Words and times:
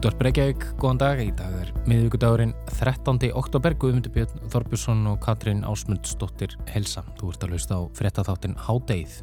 Útvar 0.00 0.14
Breykjavík, 0.16 0.62
góðan 0.80 0.96
dag. 0.96 1.18
Í 1.20 1.32
dag 1.36 1.56
er 1.60 1.70
miðvíkudagurinn 1.84 2.54
13. 2.70 3.18
oktober. 3.36 3.74
Guðmundur 3.76 4.14
Björn 4.14 4.46
Þorbjörnsson 4.48 5.02
og 5.10 5.18
Katrín 5.20 5.60
Ásmundsdóttir 5.68 6.54
Helsa. 6.72 7.02
Þú 7.18 7.34
ert 7.34 7.44
að 7.44 7.52
hlusta 7.52 7.76
á 7.76 7.80
frettatháttin 7.98 8.56
Hádeið. 8.56 9.18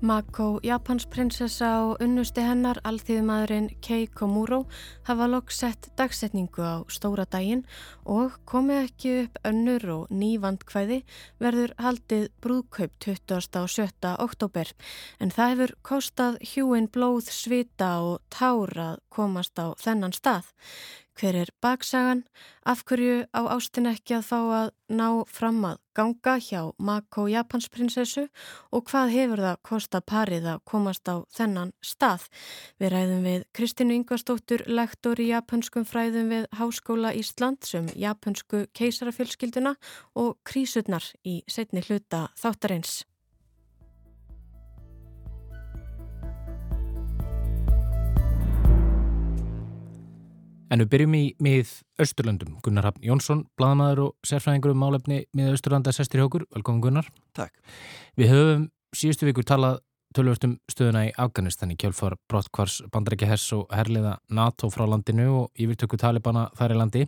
Mako, 0.00 0.60
Japansprinsessa 0.62 1.68
og 1.82 2.02
unnusti 2.04 2.44
hennar, 2.46 2.78
alþýðumadurinn 2.86 3.64
Keiko 3.82 4.28
Muro 4.30 4.60
hafa 5.08 5.26
lokk 5.26 5.50
sett 5.50 5.88
dagsetningu 5.98 6.62
á 6.62 6.86
stóra 6.86 7.24
daginn 7.26 7.64
og 8.06 8.36
komið 8.46 8.78
ekki 8.84 9.14
upp 9.24 9.40
önnur 9.50 9.88
og 9.96 10.12
nývandkvæði 10.14 11.00
verður 11.42 11.74
haldið 11.82 12.28
brúðkaup 12.38 12.94
20. 13.02 13.42
og 13.58 13.74
7. 13.74 14.14
oktober. 14.22 14.70
En 15.18 15.34
það 15.34 15.50
hefur 15.56 15.74
kostað 15.90 16.38
hjúin 16.46 16.86
blóð, 16.86 17.32
svita 17.34 17.96
og 17.98 18.22
tár 18.30 18.70
að 18.78 19.02
komast 19.10 19.58
á 19.58 19.74
þennan 19.82 20.14
stað. 20.14 20.54
Hver 21.18 21.34
er 21.34 21.50
baksagan? 21.60 22.20
Af 22.62 22.84
hverju 22.86 23.24
á 23.34 23.40
ástin 23.50 23.88
ekki 23.90 24.14
að 24.14 24.26
fá 24.28 24.38
að 24.38 24.68
ná 24.94 25.24
fram 25.26 25.58
að 25.66 25.80
ganga 25.98 26.34
hjá 26.38 26.60
Mako 26.78 27.24
Japansprinsessu 27.32 28.28
og 28.70 28.86
hvað 28.86 29.10
hefur 29.16 29.42
það 29.42 29.58
kosta 29.66 30.02
parið 30.12 30.46
að 30.52 30.62
komast 30.70 31.10
á 31.10 31.26
þennan 31.34 31.74
stað? 31.82 32.28
Við 32.78 32.94
ræðum 32.94 33.26
við 33.26 33.44
Kristínu 33.50 33.98
Yngvastóttur, 33.98 34.62
lektor 34.70 35.18
í 35.18 35.32
japanskum 35.32 35.88
fræðum 35.90 36.30
við 36.36 36.48
Háskóla 36.54 37.10
Ísland 37.18 37.66
sem 37.66 37.90
japansku 37.98 38.68
keisarafjölskylduna 38.78 39.74
og 40.14 40.38
krísurnar 40.46 41.02
í 41.26 41.40
setni 41.50 41.82
hluta 41.82 42.28
þáttarins. 42.38 43.00
En 50.68 50.82
við 50.82 50.90
byrjum 50.92 51.14
í 51.16 51.24
mið 51.44 51.74
Östurlöndum. 52.02 52.58
Gunnar 52.64 52.90
Hafn 52.90 53.04
Jónsson, 53.04 53.44
bladamæður 53.56 54.02
og 54.06 54.28
sérfræðingur 54.28 54.74
um 54.74 54.82
málefni 54.82 55.22
mið 55.36 55.54
Östurlanda 55.56 55.94
sestir 55.96 56.22
hjókur. 56.22 56.44
Velkomin 56.54 56.82
Gunnar. 56.84 57.08
Takk. 57.36 57.54
Við 58.18 58.32
höfum 58.34 58.66
síðustu 58.96 59.28
vikur 59.28 59.46
talað 59.48 59.80
tölvörstum 60.16 60.56
stöðuna 60.70 61.04
í 61.08 61.12
Afganistan 61.20 61.72
í 61.72 61.76
kjálfar 61.78 62.16
brottkvars 62.30 62.80
bandarækja 62.92 63.28
hess 63.28 63.52
og 63.56 63.68
herliða 63.74 64.16
NATO 64.34 64.70
frá 64.72 64.86
landinu 64.88 65.28
og 65.42 65.60
yfirtöku 65.60 66.00
talibana 66.00 66.46
þar 66.58 66.74
í 66.74 66.78
landi. 66.80 67.04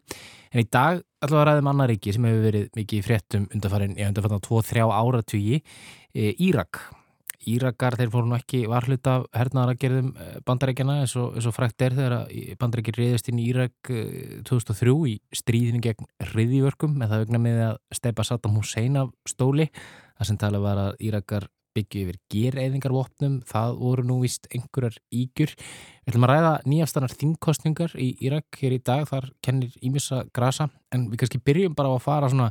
En 0.53 0.63
í 0.63 0.69
dag 0.69 1.01
ætlum 1.21 1.39
við 1.39 1.43
að 1.43 1.49
ræðum 1.49 1.73
annar 1.73 1.93
ríki 1.93 2.15
sem 2.17 2.29
hefur 2.29 2.47
verið 2.47 2.71
mikið 2.77 3.05
fréttum 3.09 3.49
undarfærin 3.55 3.97
í 3.97 4.07
undarfærin 4.09 4.45
2-3 4.47 4.89
áratugji, 5.01 5.61
e, 6.15 6.33
Írak. 6.37 6.83
Írakar 7.49 7.97
þeir 7.97 8.11
fóru 8.13 8.29
nú 8.29 8.37
ekki 8.37 8.65
varhlut 8.69 9.07
af 9.09 9.29
hernaðaragerðum 9.37 10.11
eh, 10.13 10.35
bandarækjana 10.49 10.99
eins 11.05 11.15
og, 11.21 11.39
og 11.41 11.57
frækt 11.57 11.87
er 11.87 11.97
þegar 11.97 12.17
bandarækjir 12.61 13.01
reyðist 13.01 13.31
inn 13.33 13.41
í 13.41 13.47
Írak 13.53 13.93
2003 14.49 14.91
eh, 14.91 15.15
í 15.15 15.15
stríðinu 15.41 15.81
gegn 15.87 16.11
reyðjörgum 16.35 16.99
með 17.01 17.15
það 17.15 17.25
vegna 17.25 17.43
með 17.47 17.63
að 17.71 17.81
steipa 18.01 18.27
Saddam 18.29 18.61
Hussein 18.61 19.01
af 19.01 19.15
stóli. 19.29 19.71
Það 20.19 20.31
sem 20.31 20.41
tala 20.43 20.61
var 20.61 20.85
að 20.85 21.01
Írakar 21.09 21.49
byggju 21.77 22.03
yfir 22.05 22.19
gereyðingarvopnum, 22.33 23.41
það 23.47 23.77
voru 23.79 24.05
nú 24.07 24.19
vist 24.25 24.49
einhverjar 24.51 24.99
ígjur. 25.15 25.55
Við 25.55 26.13
ætlum 26.13 26.27
að 26.27 26.33
ræða 26.33 26.53
nýjastanar 26.67 27.15
þingkostningar 27.15 27.97
í 28.01 28.11
Írak 28.27 28.61
hér 28.61 28.77
í 28.77 28.81
dag, 28.83 29.07
þar 29.11 29.31
kennir 29.45 29.75
Ímissa 29.87 30.25
Grasa 30.35 30.71
en 30.95 31.09
við 31.13 31.23
kannski 31.23 31.43
byrjum 31.47 31.77
bara 31.79 31.93
á 31.93 31.97
að 31.97 32.07
fara 32.07 32.31
svona 32.33 32.51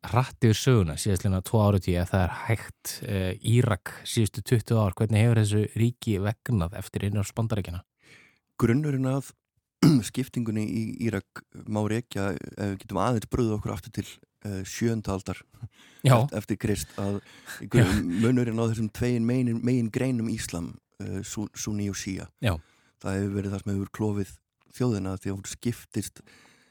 rættið 0.00 0.54
söguna 0.56 0.96
síðastlega 1.00 1.42
tvo 1.44 1.60
árið 1.66 1.84
tíu 1.86 1.98
að 2.00 2.10
það 2.12 2.22
er 2.22 2.32
hægt 2.46 2.92
uh, 3.04 3.50
Írak 3.52 3.92
síðustu 4.08 4.42
20 4.48 4.80
ár 4.80 4.96
hvernig 4.96 5.26
hefur 5.26 5.40
þessu 5.42 5.62
ríki 5.76 6.16
vegnað 6.24 6.76
eftir 6.80 7.04
einu 7.04 7.20
á 7.20 7.24
spandaríkina? 7.28 7.82
Grunnurinn 8.60 9.10
að 9.10 9.30
skiptingunni 10.08 10.64
í 10.64 10.82
Írak 11.06 11.44
má 11.68 11.82
reykja, 11.88 12.32
ef 12.36 12.74
við 12.74 12.76
getum 12.84 13.00
aðeins 13.04 13.30
bröðu 13.32 13.56
okkur 13.58 13.76
aftur 13.76 13.94
til 14.00 14.06
uh, 14.08 14.60
sjönda 14.64 15.14
aldar 15.16 15.42
eftir, 16.00 16.36
eftir 16.40 16.60
Krist 16.64 16.96
að 17.00 17.20
munurinn 18.24 18.60
á 18.60 18.64
þessum 18.70 18.90
tvegin 18.96 19.28
megin, 19.28 19.60
megin 19.64 19.92
greinum 19.92 20.32
Íslam 20.32 20.74
uh, 21.04 21.20
Sunni 21.24 21.90
og 21.92 21.98
Shia 22.00 22.30
Já. 22.40 22.56
það 23.04 23.18
hefur 23.18 23.34
verið 23.36 23.56
það 23.56 23.64
sem 23.64 23.74
hefur 23.74 23.96
klófið 24.00 24.36
þjóðina 24.76 25.18
því 25.18 25.32
að 25.32 25.36
hún 25.36 25.50
skiptist 25.50 26.22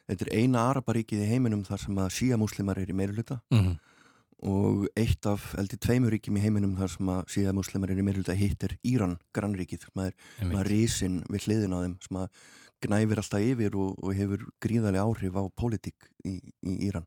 Þetta 0.10 0.26
er 0.26 0.42
eina 0.42 0.66
araparíkið 0.72 1.22
í 1.22 1.30
heiminum 1.30 1.62
þar 1.68 1.84
sem 1.84 2.00
að 2.02 2.14
síamúslimar 2.18 2.80
er 2.82 2.90
í 2.90 2.96
meiruluta 2.98 3.40
mm 3.54 3.60
-hmm. 3.60 3.76
og 4.50 4.88
eitt 4.98 5.26
af 5.30 5.54
eldi 5.62 5.78
tveimuríkjum 5.78 6.40
í 6.40 6.46
heiminum 6.46 6.76
þar 6.80 6.94
sem 6.96 7.12
að 7.14 7.22
síamúslimar 7.36 7.92
er 7.94 8.02
í 8.02 8.06
meiruluta 8.08 8.34
hittir 8.34 8.78
Íran, 8.84 9.20
grannríkið, 9.34 9.86
maður, 9.94 10.16
maður 10.42 10.72
rísin 10.74 11.22
við 11.30 11.46
hliðin 11.46 11.76
á 11.78 11.80
þeim 11.84 11.96
sem 12.08 12.18
að 12.18 12.28
gnæfir 12.82 13.22
alltaf 13.22 13.44
yfir 13.44 13.76
og, 13.76 13.96
og 14.02 14.16
hefur 14.16 14.48
gríðarlega 14.64 15.06
áhrif 15.06 15.36
á 15.36 15.44
pólitík 15.52 16.10
í, 16.26 16.40
í 16.64 16.74
Íran. 16.88 17.06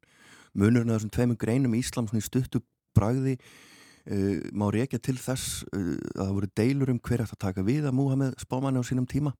Munurinn 0.54 0.92
af 0.92 1.00
þessum 1.00 1.14
tveimur 1.16 1.40
greinum 1.40 1.74
í 1.74 1.80
Íslam 1.80 2.06
stuttu 2.20 2.60
bragði 2.94 3.38
uh, 3.38 4.38
má 4.52 4.68
reykja 4.70 5.00
til 5.00 5.16
þess 5.18 5.64
uh, 5.72 5.96
að 6.14 6.26
það 6.26 6.34
voru 6.36 6.50
deilur 6.54 6.92
um 6.92 7.00
hver 7.00 7.24
að 7.24 7.38
taka 7.40 7.64
við 7.66 7.88
að 7.88 7.96
Múhameð 7.98 8.36
spámanni 8.38 8.78
á 8.78 8.84
sínum 8.84 9.08
tíma 9.08 9.34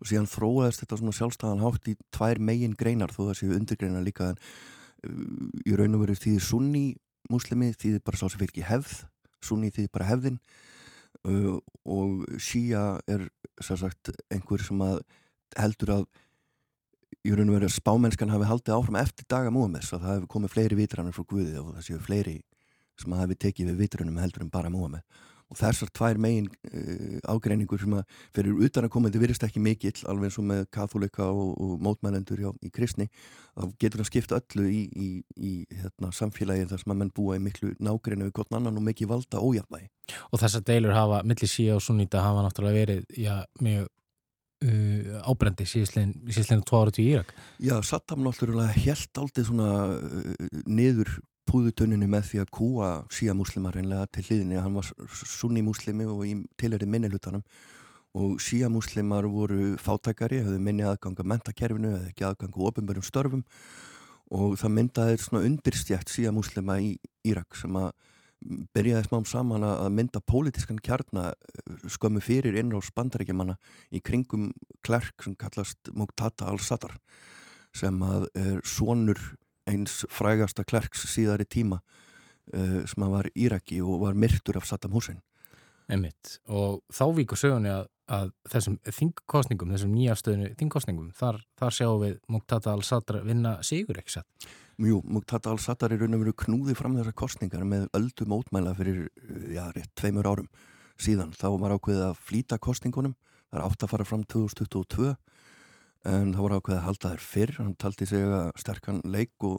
og 0.00 0.08
síðan 0.08 0.28
þróaðist 0.30 0.84
þetta 0.84 0.98
svona 1.00 1.16
sjálfstæðan 1.18 1.62
hátt 1.64 1.90
í 1.92 1.96
tvær 2.14 2.40
megin 2.40 2.76
greinar 2.78 3.12
þó 3.12 3.22
það 3.28 3.36
séu 3.40 3.54
undirgreinar 3.56 4.06
líka 4.06 4.32
uh, 4.32 5.14
í 5.66 5.76
raun 5.76 5.98
og 5.98 6.04
veru 6.06 6.18
þýðir 6.18 6.46
sunni 6.46 6.84
muslimi 7.30 7.70
þýðir 7.76 8.04
bara 8.04 8.20
sá 8.20 8.26
sem 8.32 8.44
ekki 8.46 8.64
hefð 8.66 9.02
sunni 9.44 9.70
þýðir 9.72 9.92
bara 9.92 10.08
hefðin. 10.08 10.40
Uh, 11.26 11.58
og 11.84 12.24
síja 12.40 13.00
er 13.10 13.26
sagt, 13.60 14.12
einhver 14.32 14.62
sem 14.64 14.80
að 14.84 15.02
heldur 15.58 15.94
að 15.98 16.04
í 17.26 17.34
raun 17.34 17.50
og 17.50 17.58
veru 17.58 17.68
spámennskan 17.72 18.32
hafi 18.32 18.48
haldið 18.48 18.76
áfram 18.76 19.00
eftir 19.02 19.26
daga 19.28 19.52
Múhameðs 19.52 19.90
og 19.92 20.00
það 20.00 20.14
hefur 20.14 20.30
komið 20.34 20.54
fleiri 20.54 20.78
vitranir 20.78 21.16
frá 21.16 21.26
Guði 21.28 21.58
og 21.60 21.74
það 21.74 21.86
séu 21.88 21.98
fleiri 22.06 22.36
sem 23.00 23.16
hafi 23.16 23.36
tekið 23.44 23.72
við 23.72 23.82
vitrunum 23.84 24.20
heldur 24.22 24.46
en 24.46 24.52
bara 24.52 24.72
Múhameð 24.72 25.04
og 25.50 25.58
þessar 25.58 25.90
tvær 25.96 26.20
megin 26.22 26.48
uh, 26.70 27.18
ágreiningur 27.30 27.82
sem 27.82 27.96
að 27.98 28.16
fyrir 28.36 28.64
utan 28.66 28.86
að 28.86 28.92
koma 28.94 29.10
þetta 29.10 29.22
virðist 29.24 29.46
ekki 29.46 29.62
mikill 29.64 29.94
alveg 30.10 30.30
eins 30.30 30.40
og 30.40 30.48
með 30.50 30.64
katholika 30.74 31.28
og, 31.28 31.52
og 31.58 31.76
mótmælendur 31.84 32.42
hjá, 32.44 32.50
í 32.62 32.72
kristni 32.74 33.08
þá 33.10 33.68
getur 33.82 34.02
það 34.02 34.10
skipt 34.10 34.34
öllu 34.36 34.66
í, 34.70 34.82
í, 34.90 35.08
í 35.36 35.52
hérna, 35.74 36.12
samfélagi 36.14 36.68
þar 36.70 36.84
sem 36.84 36.94
að 36.94 37.00
menn 37.02 37.14
búa 37.16 37.38
í 37.38 37.44
miklu 37.44 37.74
nágreinu 37.82 38.28
við 38.28 38.36
gott 38.40 38.54
annan 38.54 38.78
og 38.78 38.86
mikið 38.86 39.10
valda 39.10 39.42
ójafnvægi. 39.42 39.90
Og 40.30 40.42
þessar 40.42 40.66
deilur 40.66 40.96
hafa 40.96 41.22
millir 41.26 41.50
síða 41.50 41.78
og 41.78 41.84
sunnýta 41.84 42.22
hafa 42.24 42.44
náttúrulega 42.46 42.80
verið 42.80 43.18
já, 43.18 43.34
mjög 43.62 43.88
uh, 44.66 45.20
ábrendi 45.30 45.66
síðastleginn 45.68 46.64
tvo 46.68 46.82
ára 46.84 46.94
til 46.94 47.06
Írak. 47.08 47.34
Já, 47.62 47.76
Saddam 47.86 48.24
náttúrulega 48.26 48.74
helt 48.76 49.22
aldrei 49.22 49.46
svona 49.46 49.70
uh, 49.96 50.48
niður 50.66 51.18
púðutuninu 51.48 52.08
með 52.10 52.26
því 52.30 52.40
að 52.42 52.50
kúa 52.56 52.88
síamúslimar 53.14 53.76
reynlega 53.76 54.08
til 54.12 54.24
hliðinni. 54.26 54.58
Hann 54.60 54.76
var 54.76 54.90
sunni-múslimi 55.24 56.06
og 56.10 56.24
tilherið 56.60 56.92
minnilutanum 56.92 57.44
og 58.18 58.40
síamúslimar 58.42 59.28
voru 59.30 59.76
fátækari 59.78 60.42
hefðu 60.42 60.58
minni 60.62 60.86
aðganga 60.86 61.26
mentakerfinu 61.32 61.92
eða 61.94 62.10
ekki 62.10 62.26
aðganga 62.26 62.64
ofinbærum 62.70 63.06
störfum. 63.06 63.44
Og 64.30 64.54
það 64.60 64.74
myndaði 64.76 65.18
svona 65.18 65.46
undirstjætt 65.48 66.10
síamúslima 66.10 66.78
í 66.82 66.94
Írak 67.26 67.56
sem 67.58 67.74
að 67.78 67.90
byrjaði 68.74 69.08
smám 69.08 69.26
saman 69.28 69.64
að 69.66 69.90
mynda 69.92 70.22
pólitískan 70.24 70.80
kjarnar 70.80 71.36
skömmu 71.90 72.22
fyrir 72.24 72.56
innráðs 72.56 72.88
bandaríkjamanna 72.96 73.58
í 73.92 74.00
kringum 74.00 74.48
klerk 74.86 75.26
sem 75.26 75.36
kallast 75.36 75.90
Muqtada 75.92 76.48
al-Sadr 76.48 76.94
sem 77.76 78.00
að 78.02 78.26
er 78.38 78.62
sonur 78.66 79.20
eins 79.70 80.02
frægasta 80.12 80.64
klerks 80.66 81.06
síðari 81.10 81.46
tíma 81.48 81.80
uh, 81.80 82.80
sem 82.88 83.08
var 83.12 83.30
Íraki 83.34 83.80
og 83.82 84.04
var 84.04 84.18
myrtur 84.18 84.60
af 84.60 84.68
Saddam 84.68 84.96
Hussein. 84.96 85.20
Einmitt. 85.90 86.38
og 86.46 86.84
þá 86.94 87.04
víkur 87.16 87.38
sögunni 87.38 87.70
að, 87.72 87.88
að 88.06 88.28
þessum 88.52 88.76
þingkostningum, 88.86 89.72
þessum 89.74 89.94
nýjastöðinu 89.96 90.50
þingkostningum, 90.60 91.08
þar, 91.18 91.40
þar 91.58 91.74
sjáum 91.74 92.02
við 92.04 92.18
Muqtada 92.30 92.74
al-Sadr 92.76 93.18
vinna 93.26 93.56
sigur 93.66 93.98
ekki 93.98 94.20
satt? 94.20 94.46
Jú, 94.78 95.00
Muqtada 95.02 95.50
al-Sadr 95.50 95.96
er 95.96 96.04
raun 96.04 96.14
og 96.14 96.22
veru 96.22 96.36
knúði 96.44 96.76
fram 96.78 96.94
þessar 96.94 97.16
kostningar 97.18 97.66
með 97.66 97.88
öldu 97.98 98.28
mótmæla 98.30 98.76
fyrir, 98.78 99.08
já, 99.50 99.64
rétt 99.74 99.90
tveimur 99.98 100.30
árum 100.30 100.46
síðan, 101.00 101.34
þá 101.34 101.48
var 101.58 101.74
ákveðið 101.74 102.06
að 102.06 102.22
flýta 102.28 102.60
kostningunum, 102.62 103.16
það 103.50 103.58
er 103.58 103.66
átt 103.66 103.84
að 103.84 103.92
fara 103.96 104.06
fram 104.06 104.24
2022 104.30 105.14
en 106.08 106.30
það 106.34 106.44
voru 106.44 106.60
ákveðið 106.60 106.78
að 106.78 106.86
halda 106.86 107.10
þær 107.14 107.26
fyrr. 107.26 107.56
Hann 107.58 107.74
taldi 107.80 108.08
sig 108.08 108.24
að 108.24 108.52
sterkan 108.62 109.02
leik 109.04 109.48
og, 109.48 109.58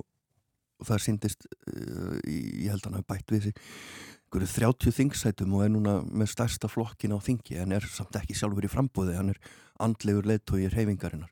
og 0.81 0.89
það 0.89 1.03
síndist 1.05 1.45
uh, 1.49 2.15
ég 2.25 2.71
held 2.71 2.81
að 2.81 2.89
hann 2.89 2.99
hafi 3.01 3.09
bætt 3.13 3.35
við 3.35 3.49
sig. 3.49 3.61
30 4.31 4.95
þingsætum 4.95 5.57
og 5.57 5.65
er 5.65 5.73
núna 5.73 5.97
með 6.07 6.29
stærsta 6.31 6.69
flokkin 6.71 7.11
á 7.13 7.19
þingi. 7.19 7.59
En 7.59 7.75
er 7.75 7.85
samt 7.91 8.15
ekki 8.15 8.38
sjálfur 8.38 8.65
í 8.65 8.71
frambóði 8.71 9.17
hann 9.17 9.33
er 9.33 9.41
andlegur 9.81 10.29
leittói 10.29 10.63
í 10.65 10.71
reyfingarinnar 10.71 11.31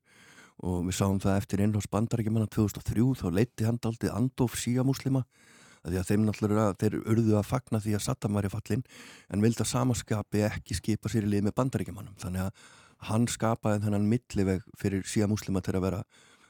og 0.59 0.81
við 0.89 0.97
sáum 0.97 1.19
það 1.23 1.38
eftir 1.39 1.61
innhás 1.63 1.88
bandarækjumanna 1.91 2.50
2003 2.51 3.06
þá 3.21 3.27
leiti 3.31 3.67
hann 3.67 3.79
aldrei 3.88 4.09
andof 4.11 4.57
síamuslima 4.59 5.23
því 5.85 6.00
að 6.01 6.09
þeim 6.09 6.25
náttúrulega, 6.27 6.73
þeir 6.75 6.97
urðu 7.00 7.38
að 7.39 7.47
fagna 7.47 7.79
því 7.79 7.95
að 7.95 8.03
Saddam 8.03 8.35
var 8.35 8.47
í 8.47 8.51
fallin 8.51 8.83
en 9.31 9.44
vildi 9.44 9.63
að 9.63 9.71
samaskapi 9.71 10.44
ekki 10.50 10.75
skipa 10.75 11.11
sér 11.11 11.27
í 11.27 11.31
lið 11.31 11.45
með 11.47 11.56
bandaríkjumannum 11.61 12.17
þannig 12.19 12.50
að 12.50 12.65
hann 13.07 13.28
skapaði 13.31 13.86
þennan 13.86 14.10
milliveg 14.12 14.66
fyrir 14.80 15.06
síðan 15.07 15.34
muslima 15.34 15.62
til 15.63 15.78
að 15.78 15.86
vera 15.88 16.01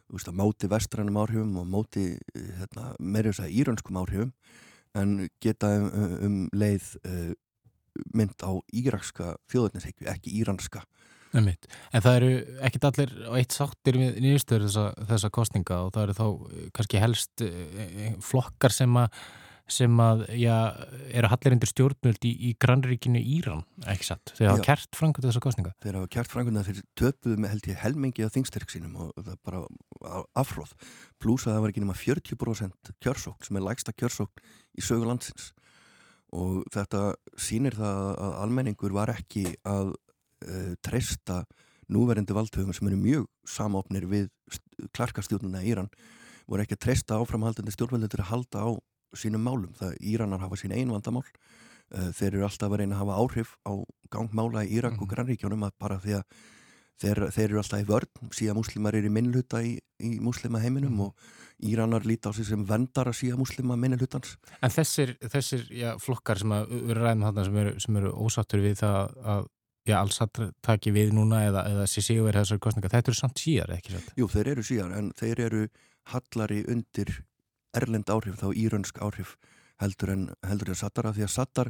veist, 0.09 0.31
móti 0.33 0.69
vestrænum 0.71 1.19
áhrifum 1.21 1.59
og 1.61 1.67
móti 1.69 2.07
hérna, 2.33 2.93
meira 2.99 3.29
þess 3.29 3.45
að 3.45 3.59
íranskum 3.61 3.99
áhrifum 4.01 4.33
en 4.97 5.29
geta 5.43 5.69
um, 5.77 6.15
um 6.25 6.39
leið 6.57 6.95
uh, 7.03 7.33
mynd 8.15 8.41
á 8.41 8.51
írakska 8.73 9.35
þjóðurnisheikju, 9.51 10.07
ekki 10.09 10.33
íranska. 10.41 10.83
En 11.93 12.01
það 12.01 12.15
eru 12.15 12.29
ekkit 12.65 12.85
allir 12.89 13.11
á 13.29 13.33
eitt 13.37 13.53
sáttir 13.53 13.99
við 14.01 14.17
nýjustöður 14.23 14.65
þessa, 14.65 14.85
þessa 15.11 15.29
kostninga 15.35 15.77
og 15.85 15.91
það 15.93 16.05
eru 16.07 16.15
þá 16.17 16.25
eh, 16.25 16.63
kannski 16.73 17.01
helst 17.03 17.43
eh, 17.45 18.15
flokkar 18.25 18.73
sem 18.73 18.97
að 18.97 19.19
sem 19.73 20.01
að, 20.03 20.23
já, 20.39 20.53
eru 21.15 21.29
hallirindur 21.31 21.69
stjórnvöld 21.69 22.25
í, 22.27 22.31
í 22.49 22.51
grannríkinu 22.61 23.21
Íran, 23.21 23.63
ekki 23.89 24.07
satt? 24.07 24.33
Þeir 24.37 24.51
hafa 24.51 24.65
kert 24.65 24.97
frangut 24.97 25.27
þessa 25.27 25.43
kostninga? 25.43 25.73
Þeir 25.83 25.99
hafa 25.99 26.11
kert 26.15 26.33
frangut 26.33 26.69
þeir 26.69 26.81
töpuðu 26.99 27.37
með 27.39 27.53
held 27.53 27.69
ég 27.69 27.79
helmingi 27.83 28.25
af 28.25 28.33
þingsterk 28.35 28.73
sínum 28.73 28.97
og 29.05 29.13
það 29.19 29.31
er 29.35 29.39
bara 29.45 29.63
afhróð 30.39 30.73
pluss 31.21 31.47
að 31.47 31.55
það 31.55 31.63
var 31.63 31.73
ekki 31.73 31.85
nema 31.85 31.97
40% 32.01 32.93
kjörsókn 33.03 33.47
sem 33.47 33.59
er 33.59 33.65
lægsta 33.65 33.95
kjörsókn 33.95 34.45
í 34.79 34.85
sögulandsins 34.85 35.51
og 36.35 36.61
þetta 36.73 37.05
sínir 37.41 37.77
það 37.77 38.11
að 38.13 38.37
almenningur 38.43 38.93
var 38.95 39.13
ekki 39.13 39.47
að 39.67 39.95
uh, 39.95 40.73
treysta 40.85 41.43
núverindi 41.89 42.35
valdhugum 42.37 42.75
sem 42.75 42.89
eru 42.89 42.99
mjög 43.01 43.27
samofnir 43.49 44.05
við 44.09 44.29
klarkastjórnuna 44.95 45.63
Íran 45.65 45.89
voru 46.49 46.63
ekki 46.63 46.77
að 46.77 46.85
treysta 46.85 47.17
áframhaldandi 47.21 47.73
stjórnvöldur 47.73 48.23
að 48.23 48.31
halda 48.31 48.65
á 48.65 48.69
sínum 49.17 49.43
málum. 49.43 49.73
Það 49.79 49.97
Íranar 50.11 50.43
hafa 50.43 50.59
sín 50.59 50.75
einu 50.75 50.93
vandamál. 50.93 51.25
Uh, 51.89 52.11
þeir 52.13 52.35
eru 52.35 52.45
alltaf 52.45 52.69
að 52.69 52.83
reyna 52.83 52.95
að 52.95 53.01
hafa 53.01 53.19
áhrif 53.23 53.55
á 53.65 53.73
gangmála 54.13 54.65
í 54.65 54.77
Írak 54.77 54.93
mm 54.93 54.97
-hmm. 54.97 55.01
og 55.01 55.07
mhm. 55.07 55.13
grannríkjónum 55.13 55.63
að 55.65 55.71
bara 55.79 55.99
því 55.99 56.13
að 56.19 56.23
þeir, 57.01 57.21
þeir 57.33 57.47
eru 57.49 57.61
alltaf 57.61 57.81
í 57.81 57.87
vörn 57.89 58.31
síðan 58.35 58.59
muslimar 58.59 58.95
eru 58.95 59.09
í 59.09 59.13
minnluta 59.13 59.61
í, 59.63 59.79
í 59.99 60.19
muslima 60.19 60.59
heiminum 60.59 60.93
mm 60.93 60.99
-hmm. 60.99 61.05
og 61.07 61.15
Íranar 61.59 62.05
líti 62.05 62.29
á 62.29 62.31
sig 62.31 62.45
sem 62.45 62.63
vendara 62.63 63.11
síðan 63.11 63.39
muslima 63.39 63.75
minnlutans. 63.75 64.37
En 64.61 64.69
þessir, 64.69 65.17
þessir 65.19 65.65
já, 65.71 65.97
flokkar 65.99 66.37
sem 66.37 66.49
vera 66.49 67.01
ræðum 67.01 67.25
þarna 67.27 67.45
sem 67.45 67.57
eru, 67.57 67.79
sem 67.79 67.97
eru 67.97 68.11
ósattur 68.13 68.61
við 68.63 68.77
það 68.79 69.15
að 69.23 69.47
já, 69.89 69.97
alls 69.99 70.21
að 70.21 70.53
taki 70.61 70.93
við 70.95 71.13
núna 71.17 71.43
eða, 71.47 71.65
eða 71.71 71.87
sig 71.87 72.21
verið 72.21 72.43
þessari 72.43 72.63
kostninga, 72.63 72.91
þetta 72.93 73.11
eru 73.11 73.19
samt 73.19 73.41
síjar, 73.41 73.73
ekki 73.75 73.95
svo? 73.95 74.01
Jú, 74.17 74.27
þeir 74.27 74.51
eru 74.53 74.63
síjar 74.63 74.93
en 74.97 75.11
þeir 75.17 75.43
eru 75.47 75.67
hallari 76.13 76.63
undir 76.69 77.11
erlend 77.77 78.09
áhrif, 78.09 78.39
þá 78.41 78.49
írönsk 78.53 79.01
áhrif 79.03 79.37
heldur 79.79 80.11
en, 80.11 80.23
heldur 80.43 80.73
en 80.73 80.77
Sattar 80.77 81.07
af 81.09 81.15
því 81.15 81.25
að 81.25 81.33
Sattar 81.33 81.69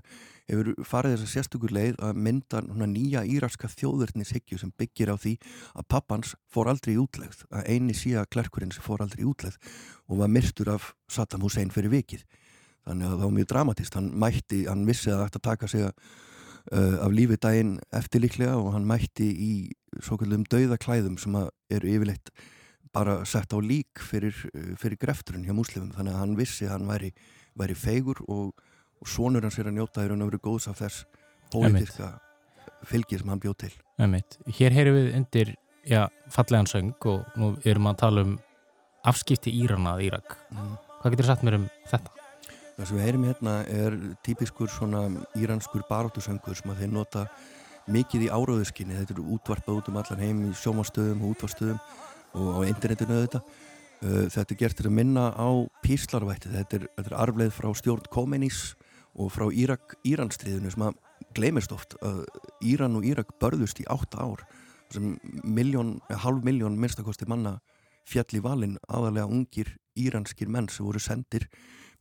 hefur 0.50 0.72
farið 0.88 1.16
þess 1.16 1.26
að 1.26 1.34
sérstökur 1.34 1.74
leið 1.76 2.00
að 2.06 2.22
mynda 2.26 2.62
nýja 2.90 3.24
írarska 3.30 3.70
þjóðurnishyggju 3.76 4.60
sem 4.62 4.74
byggir 4.80 5.14
á 5.14 5.16
því 5.20 5.36
að 5.76 5.88
pappans 5.94 6.34
fór 6.50 6.72
aldrei 6.72 6.96
í 6.96 7.02
útlegð, 7.02 7.44
að 7.54 7.70
eini 7.70 7.98
síða 7.98 8.26
klerkurinn 8.34 8.74
sem 8.74 8.86
fór 8.86 9.04
aldrei 9.06 9.24
í 9.24 9.30
útlegð 9.30 9.60
og 10.10 10.24
var 10.24 10.34
myrstur 10.34 10.74
af 10.74 10.94
Saddam 11.10 11.46
Hussein 11.46 11.74
fyrir 11.74 11.94
vikið. 11.94 12.26
Þannig 12.88 13.06
að 13.06 13.14
það 13.14 13.28
var 13.28 13.36
mjög 13.38 13.52
dramatist 13.54 14.00
hann 14.00 14.10
mætti, 14.18 14.64
hann 14.66 14.88
vissi 14.88 15.12
að 15.12 15.20
það 15.20 15.28
ætti 15.28 15.42
að 15.42 15.48
taka 15.50 15.70
sig 15.70 15.86
uh, 15.86 16.96
af 17.06 17.14
lífi 17.14 17.38
daginn 17.38 17.76
eftirliklega 17.94 18.56
og 18.58 18.72
hann 18.74 18.88
mætti 18.90 19.30
í 19.30 19.52
svo 20.02 20.18
kallum 20.18 20.48
dauðaklæðum 20.50 21.20
sem 21.22 21.38
eru 21.70 21.94
yfirleitt 21.94 22.34
bara 22.96 23.20
sett 23.26 23.54
á 23.54 23.60
lík 23.62 24.02
fyrir, 24.02 24.36
fyrir 24.80 24.98
grefturinn 25.02 25.46
hjá 25.46 25.54
múslimum 25.56 25.94
þannig 25.94 26.16
að 26.16 26.24
hann 26.24 26.36
vissi 26.40 26.66
að 26.68 26.76
hann 26.78 26.90
væri, 26.90 27.12
væri 27.60 27.78
feigur 27.78 28.22
og, 28.28 28.54
og 29.00 29.10
sonur 29.10 29.46
hans 29.46 29.60
er 29.62 29.70
að 29.70 29.78
njóta 29.78 30.06
í 30.06 30.10
raun 30.10 30.26
og 30.26 30.32
veru 30.32 30.42
góðs 30.50 30.70
af 30.72 30.80
þess 30.82 31.06
pólitíska 31.54 32.14
fylgi 32.90 33.20
sem 33.20 33.30
hann 33.30 33.42
bjóð 33.44 33.58
til 33.66 33.74
Emitt. 34.00 34.40
Hér 34.60 34.76
heyrum 34.78 34.96
við 34.96 35.10
undir 35.18 35.56
já, 35.84 36.08
fallegan 36.32 36.70
söng 36.70 37.10
og 37.12 37.40
nú 37.40 37.54
erum 37.68 37.90
að 37.92 38.00
tala 38.04 38.24
um 38.28 38.38
afskipti 39.10 39.54
Írana 39.62 39.98
að 39.98 40.08
Írak 40.10 40.38
mm. 40.54 40.74
Hvað 41.00 41.14
getur 41.14 41.26
þú 41.26 41.32
sagt 41.32 41.46
mér 41.48 41.60
um 41.60 41.70
þetta? 41.88 42.16
Það 42.76 42.88
sem 42.88 42.98
við 42.98 43.06
heyrum 43.06 43.24
hérna 43.28 43.54
er 43.68 43.96
típiskur 44.24 44.72
svona 44.72 45.06
íranskur 45.40 45.84
baróttusöngur 45.88 46.56
sem 46.56 46.72
að 46.72 46.84
þeir 46.84 46.94
nota 46.96 47.26
mikið 47.90 48.28
í 48.28 48.30
áráðuskinni 48.32 48.98
þetta 48.98 49.16
eru 49.16 49.26
útvarpað 49.36 49.80
út 49.82 49.90
um 49.92 50.00
allan 50.00 50.24
heim 50.24 50.42
í 50.48 50.54
sjómastöðum 50.60 51.24
og 51.26 51.36
útvarstöðum 51.36 51.80
og 52.38 52.62
á 52.62 52.70
internetinu 52.70 53.18
auðvitað. 53.18 53.58
Uh, 54.00 54.26
þetta 54.32 54.56
er 54.56 54.60
gert 54.62 54.80
til 54.80 54.88
að 54.88 54.96
minna 54.96 55.26
á 55.36 55.50
píslarvætti, 55.84 56.54
þetta 56.54 56.80
er, 56.80 56.88
er 57.04 57.16
arfleð 57.20 57.52
frá 57.56 57.70
stjórn 57.76 58.08
Komenís 58.14 58.74
og 59.20 59.34
frá 59.36 59.50
Írak, 59.52 59.98
Íranstriðinu 60.08 60.72
sem 60.72 60.86
að 60.88 61.00
gleymist 61.36 61.74
oft 61.76 61.98
að 62.06 62.24
Íran 62.66 62.96
og 62.96 63.06
Írak 63.08 63.36
börðust 63.42 63.82
í 63.84 63.88
átta 63.92 64.24
ár 64.24 64.46
sem 64.94 65.18
miljón, 65.44 66.00
halv 66.10 66.46
miljón 66.46 66.80
minnstakosti 66.80 67.28
manna 67.30 67.60
fjall 68.10 68.40
í 68.40 68.42
valin 68.42 68.78
aðalega 68.90 69.30
ungir 69.30 69.76
íranskir 70.00 70.50
menn 70.50 70.70
sem 70.72 70.88
voru 70.88 71.02
sendir 71.04 71.46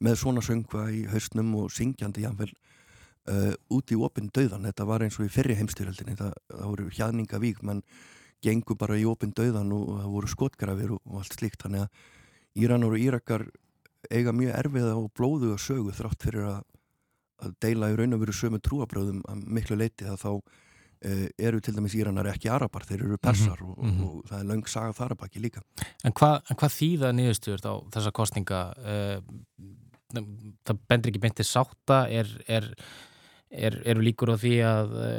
með 0.05 0.21
svona 0.23 0.45
söngva 0.45 0.87
í 0.95 1.03
hausnum 1.11 1.51
og 1.59 1.73
syngjandi 1.75 2.25
jáfnvel 2.25 2.53
uh, 2.53 3.53
út 3.75 3.93
í 3.93 3.99
opinn 3.99 4.31
döðan, 4.33 4.69
þetta 4.71 4.87
var 4.89 5.05
eins 5.05 5.19
og 5.19 5.27
í 5.27 5.33
fyrri 5.33 5.59
heimstyrjöldinni, 5.59 6.17
það, 6.19 6.33
það 6.55 6.71
voru 6.73 6.89
hjaðninga 6.95 7.43
vík 7.43 7.61
menn 7.67 7.83
gengur 8.45 8.79
bara 8.79 8.99
í 8.99 9.07
opinn 9.09 9.35
döðan 9.37 9.73
og 9.75 9.89
það 10.01 10.13
voru 10.15 10.31
skotgrafir 10.33 10.95
og, 10.97 11.03
allt 11.19 11.35
slíkt. 11.39 11.63
Þannig 11.65 11.87
að 11.87 12.63
Íranar 12.63 12.95
og 12.95 13.03
Írakar 13.03 13.47
eiga 14.11 14.33
mjög 14.35 14.55
erfiða 14.55 14.95
og 14.99 15.11
blóðu 15.17 15.53
og 15.57 15.63
sögu 15.63 15.95
þrátt 15.95 16.25
fyrir 16.25 16.47
að, 16.53 16.63
að 17.45 17.59
deila 17.65 17.91
í 17.93 17.99
raun 17.99 18.17
og 18.17 18.23
veru 18.23 18.37
sömu 18.37 18.63
trúabröðum 18.63 19.21
að 19.29 19.45
miklu 19.59 19.79
leiti 19.79 20.07
að 20.09 20.21
þá 20.23 20.31
e, 21.03 21.17
eru 21.49 21.61
til 21.63 21.75
dæmis 21.77 21.97
Íranar 21.99 22.31
ekki 22.31 22.51
arabar, 22.53 22.87
þeir 22.87 23.05
eru 23.09 23.19
persar 23.19 23.59
mm 23.63 23.75
-hmm. 23.75 23.99
og, 24.05 24.07
og, 24.09 24.15
og 24.23 24.31
það 24.31 24.39
er 24.41 24.49
laung 24.53 24.69
saga 24.69 24.95
þar 25.01 25.17
að 25.17 25.21
baki 25.25 25.43
líka. 25.43 25.65
En 26.05 26.13
hvað 26.13 26.55
hva 26.55 26.71
þýða 26.79 27.13
niðurstuður 27.19 27.67
á 27.67 27.75
þessa 27.95 28.15
kostninga 28.15 28.63
e, 28.79 28.97
það 30.15 30.81
bendur 30.89 31.13
ekki 31.13 31.23
beintið 31.23 31.49
sátta. 31.49 32.07
Er, 32.09 32.31
er, 32.49 32.71
er, 33.51 33.81
eru 33.85 34.05
líkur 34.05 34.33
á 34.33 34.37
því 34.39 34.55
að 34.65 34.97
e, 35.03 35.13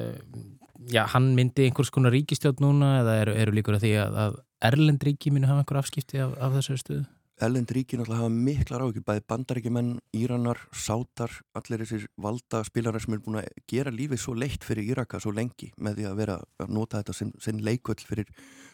já, 0.87 1.03
hann 1.13 1.33
myndi 1.35 1.67
einhvers 1.67 1.91
konar 1.91 2.13
ríkistjótt 2.15 2.61
núna 2.63 2.99
eða 3.01 3.15
eru, 3.23 3.37
eru 3.43 3.55
líkur 3.55 3.77
að 3.77 3.85
því 3.87 3.95
að, 4.05 4.19
að 4.25 4.37
Erlend 4.69 5.03
ríki 5.07 5.31
muni 5.31 5.47
hafa 5.47 5.63
einhver 5.63 5.79
afskipti 5.79 6.19
af, 6.19 6.35
af 6.39 6.55
þessu 6.57 6.77
stuðu? 6.79 7.05
Erlend 7.39 7.71
ríki 7.71 7.95
náttúrulega 7.95 8.25
hafa 8.25 8.31
miklar 8.35 8.81
ákveð, 8.83 9.03
bæði 9.07 9.21
bandaríkjumenn, 9.31 9.91
Íranar, 10.19 10.59
Sátar, 10.75 11.37
allir 11.55 11.85
þessir 11.85 12.07
valda 12.19 12.59
spilarar 12.67 13.03
sem 13.03 13.15
er 13.15 13.21
búin 13.23 13.39
að 13.39 13.47
gera 13.71 13.93
lífið 13.95 14.19
svo 14.19 14.35
leitt 14.35 14.67
fyrir 14.67 14.91
Íraka 14.91 15.21
svo 15.23 15.31
lengi 15.31 15.69
með 15.79 16.01
því 16.01 16.09
að 16.09 16.17
vera 16.19 16.39
að 16.59 16.73
nota 16.75 16.99
þetta 16.99 17.15
sem, 17.15 17.31
sem 17.39 17.61
leikvöld 17.63 18.03
fyrir 18.03 18.27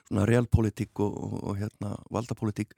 svona 0.07 0.25
realpolitík 0.29 1.03
og, 1.05 1.13
og, 1.13 1.35
og 1.51 1.61
hérna, 1.61 1.93
valdapolitík 2.09 2.73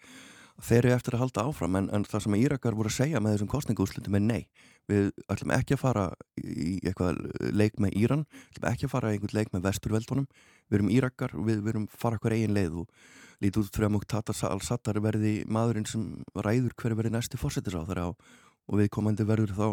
þeir 0.67 0.89
eru 0.89 0.95
eftir 0.97 1.15
að 1.15 1.23
halda 1.23 1.47
áfram 1.47 1.79
en, 1.79 1.87
en 1.93 2.05
það 2.07 2.25
sem 2.25 2.37
Írakar 2.41 2.75
voru 2.75 2.91
að 2.91 2.97
segja 2.97 3.21
með 3.23 3.37
þessum 3.37 3.51
kostninguúslutum 3.55 4.19
er 4.19 4.25
nei, 4.25 4.43
við 4.87 5.11
ætlum 5.27 5.53
ekki 5.57 5.75
að 5.75 5.81
fara 5.83 6.05
í 6.39 6.77
eitthvað 6.83 7.21
leik 7.51 7.79
með 7.83 7.97
Íran, 7.99 8.25
ætlum 8.53 8.69
ekki 8.71 8.87
að 8.87 8.93
fara 8.93 9.11
í 9.11 9.17
einhvern 9.17 9.37
leik 9.37 9.53
með 9.53 9.65
vesturveldunum, 9.67 10.27
við 10.67 10.79
erum 10.79 10.91
Írakar 10.95 11.35
við, 11.35 11.63
við 11.63 11.73
erum 11.73 11.87
fara 11.91 12.19
hver 12.23 12.37
eigin 12.37 12.55
leið 12.55 12.81
og 12.83 13.07
lítið 13.43 13.61
út 13.61 13.75
fyrir 13.75 13.89
að 13.89 13.95
Muqtada 13.97 14.35
al-Sattar 14.49 14.99
verði 15.03 15.33
maðurinn 15.51 15.87
sem 15.89 16.05
ræður 16.35 16.75
hverju 16.79 16.97
verði 16.97 17.13
næsti 17.13 17.39
fórsetis 17.39 17.75
á 17.77 17.85
þeirra 17.85 18.09
og 18.09 18.79
viðkomandi 18.79 19.27
verður 19.27 19.53
þá 19.57 19.67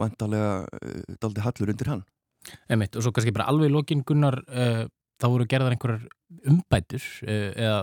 vantarlega 0.00 0.64
uh, 0.66 1.14
daldi 1.22 1.44
hallur 1.44 1.72
undir 1.72 1.90
hann. 1.90 2.02
Emitt, 2.72 2.96
og 2.96 3.04
svo 3.04 3.12
kannski 3.12 3.34
bara 3.36 3.48
alveg 3.52 3.72
lókin 3.72 4.04
Gunnar, 4.06 4.38
uh, 4.48 4.84
þá 5.20 5.26
voru 5.32 5.48
gerðar 5.50 5.76
einhverjar 5.76 6.06
umbætur 6.50 7.06
uh, 7.26 7.50
eða 7.56 7.80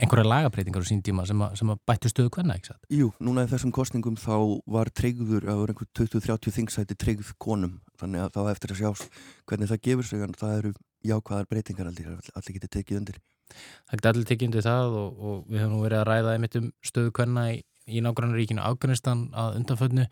einhverja 0.00 0.28
lagabreitingar 0.28 0.84
á 0.84 0.88
sín 0.88 1.02
tíma 1.04 1.24
sem 1.28 1.40
að, 1.44 1.56
sem 1.60 1.72
að 1.72 1.80
bættu 1.88 2.10
stöðu 2.12 2.32
hvernig, 2.36 2.60
ekki 2.60 2.70
satt? 2.70 2.86
Jú, 2.92 3.10
núna 3.22 3.44
í 3.44 3.50
þessum 3.50 3.74
kostningum 3.74 4.16
þá 4.20 4.36
var 4.76 4.90
treyður, 4.94 5.44
það 5.48 5.60
voru 5.60 5.74
einhver 5.74 5.90
20-30 5.98 6.56
þingsæti 6.58 6.96
treyð 7.00 7.34
konum, 7.42 7.76
þannig 8.00 8.24
að 8.24 8.38
þá 8.38 8.40
eftir 8.54 8.74
að 8.74 8.80
sjá 8.80 9.10
hvernig 9.50 9.72
það 9.72 9.82
gefur 9.88 10.08
sig, 10.08 10.24
en 10.24 10.38
það 10.38 10.56
eru 10.60 10.72
jákvæðar 11.12 11.50
breytingar 11.50 11.90
allir, 11.90 12.14
allir 12.32 12.56
getið 12.56 12.74
tekið 12.78 13.02
undir. 13.02 13.20
Það 13.52 13.98
getið 13.98 14.10
allir 14.12 14.30
tekið 14.30 14.48
undir 14.48 14.66
það 14.68 14.96
og, 15.02 15.20
og 15.20 15.44
við 15.50 15.62
höfum 15.62 15.76
nú 15.76 15.82
verið 15.84 16.00
að 16.00 16.08
ræða 16.08 16.34
einmitt 16.36 16.58
um 16.60 16.72
stöðu 16.86 17.12
hvernig 17.18 17.52
í, 17.52 17.60
í 17.98 18.02
nágrannaríkinu 18.04 18.64
Afganistan 18.64 19.26
að 19.36 19.58
undanföldnu. 19.60 20.08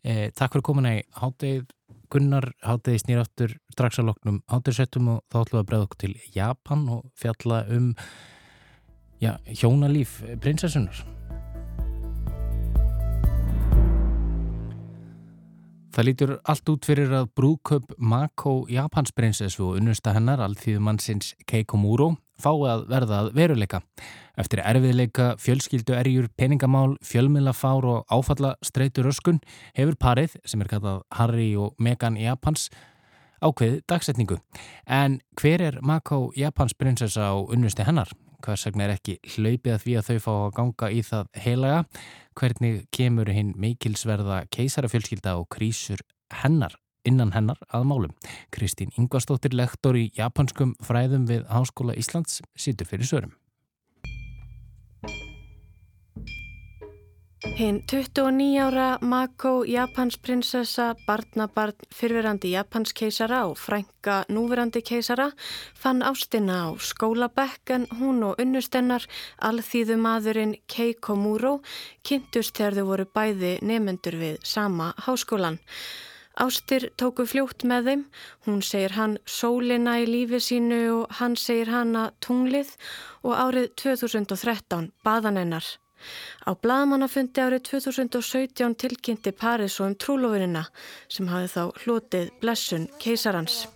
Eh, 0.00 0.30
takk 0.32 0.54
fyrir 0.54 0.64
komin 0.64 0.88
að 0.88 1.02
háttegið 1.20 1.68
Gunnar 2.10 2.48
háttegið 2.64 3.02
snýraftur 3.04 3.52
strax 3.70 4.00
á 4.00 4.02
loknum 4.02 4.40
háttegsettum 4.50 5.10
og 5.12 5.18
þá 5.30 5.36
ætlum 5.42 5.58
við 5.58 5.60
að 5.60 5.68
bregða 5.68 5.86
okkur 5.86 6.00
til 6.00 6.14
Japan 6.34 6.86
og 6.90 7.04
fjalla 7.20 7.60
um 7.76 7.90
já, 9.20 9.36
hjónalíf 9.46 10.20
prinsessunar. 10.40 11.04
Það 15.90 16.06
lítur 16.06 16.30
allt 16.46 16.70
út 16.70 16.86
fyrir 16.86 17.10
að 17.12 17.32
brúköp 17.34 17.94
Mako 17.98 18.62
Japansprinsessu 18.70 19.64
og 19.66 19.80
unnusta 19.80 20.14
hennar, 20.14 20.38
alþýðumannsins 20.44 21.34
Keiko 21.50 21.80
Muro, 21.82 22.12
fái 22.40 22.70
að 22.70 22.84
verða 22.92 23.18
að 23.24 23.32
veruleika. 23.36 23.80
Eftir 24.38 24.62
erfiðleika, 24.62 25.32
fjölskyldu 25.42 25.96
erjur, 25.98 26.30
peningamál, 26.38 26.94
fjölmiðlafár 27.04 27.88
og 27.90 28.06
áfalla 28.06 28.54
streytur 28.64 29.10
öskun 29.10 29.42
hefur 29.74 29.98
parið, 29.98 30.38
sem 30.46 30.62
er 30.62 30.70
kallað 30.70 31.02
Harry 31.18 31.50
og 31.58 31.74
Meghan 31.82 32.16
Japans, 32.22 32.70
ákveð 33.42 33.80
dagsetningu. 33.90 34.38
En 34.86 35.18
hver 35.36 35.68
er 35.72 35.82
Mako 35.82 36.30
Japans 36.38 36.72
prinsessa 36.78 37.34
á 37.34 37.36
unnusti 37.36 37.82
hennar? 37.82 38.14
Hvers 38.44 38.66
vegna 38.68 38.86
er 38.86 38.94
ekki 38.96 39.16
hlaupið 39.34 39.74
að 39.74 39.82
því 39.84 39.96
að 39.98 40.06
þau 40.08 40.20
fá 40.24 40.30
að 40.34 40.54
ganga 40.58 40.90
í 40.90 41.00
það 41.06 41.32
heilaga? 41.44 41.80
Hvernig 42.40 42.78
kemur 42.94 43.32
hinn 43.34 43.50
meikilsverða 43.60 44.44
keisarafjölskylda 44.54 45.36
og 45.40 45.48
krísur 45.52 46.04
hennar 46.42 46.76
innan 47.08 47.34
hennar 47.36 47.60
að 47.72 47.88
málum? 47.90 48.16
Kristín 48.54 48.94
Ingvarstóttir, 49.00 49.56
lektor 49.56 49.98
í 49.98 50.08
japanskum 50.16 50.76
fræðum 50.84 51.28
við 51.30 51.46
Háskóla 51.52 51.96
Íslands, 52.00 52.40
sýtur 52.56 52.88
fyrir 52.88 53.08
sörum. 53.08 53.39
Hinn 57.40 57.80
29 57.86 58.58
ára 58.60 58.98
Mako 59.00 59.64
Japansprinsessa, 59.64 60.94
barnabarn 61.06 61.86
fyrverandi 61.88 62.50
Japanskeisara 62.52 63.46
og 63.48 63.56
frænka 63.56 64.26
núverandi 64.28 64.82
keisara 64.84 65.30
fann 65.72 66.02
ástina 66.04 66.68
á 66.68 66.76
skólabekk 66.76 67.72
en 67.76 67.86
hún 67.96 68.20
og 68.28 68.36
unnustennar 68.44 69.08
alþýðu 69.40 69.96
maðurinn 69.96 70.54
Keiko 70.68 71.16
Múró 71.16 71.54
kynntust 72.04 72.60
þegar 72.60 72.76
þau 72.76 72.86
voru 72.92 73.08
bæði 73.08 73.56
nefendur 73.64 74.20
við 74.20 74.36
sama 74.44 74.92
háskólan. 75.08 75.56
Ástir 76.36 76.90
tóku 77.00 77.24
fljótt 77.24 77.64
með 77.64 77.88
þeim, 77.88 78.08
hún 78.44 78.60
segir 78.60 78.98
hann 79.00 79.16
sólina 79.24 79.96
í 80.04 80.04
lífi 80.04 80.44
sínu 80.44 80.82
og 80.92 81.20
hann 81.22 81.40
segir 81.40 81.72
hanna 81.72 82.10
tunglið 82.20 82.76
og 83.24 83.32
árið 83.32 83.72
2013 83.80 84.92
baðanennar. 85.00 85.64
Á 86.48 86.50
bladamannafundi 86.56 87.42
árið 87.42 87.64
2017 87.70 88.76
tilkynnti 88.80 89.32
Paris 89.32 89.80
og 89.80 89.90
um 89.90 89.96
trúlofinina 89.96 90.64
sem 91.08 91.28
hafi 91.28 91.52
þá 91.54 91.62
hlotið 91.84 92.30
blessun 92.40 92.88
keisarans. 93.02 93.66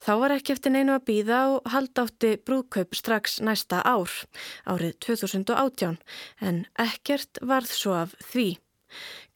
Þá 0.00 0.12
var 0.16 0.32
ekki 0.32 0.54
eftir 0.56 0.72
neinu 0.74 0.94
að 0.96 1.04
býða 1.10 1.38
og 1.52 1.68
hald 1.70 2.00
átti 2.02 2.32
brúðkaup 2.40 2.96
strax 2.96 3.38
næsta 3.44 3.82
ár, 3.84 4.10
árið 4.64 4.96
2018, 5.06 6.00
en 6.40 6.64
ekkert 6.80 7.40
varð 7.44 7.70
svo 7.76 7.94
af 8.00 8.16
því. 8.32 8.48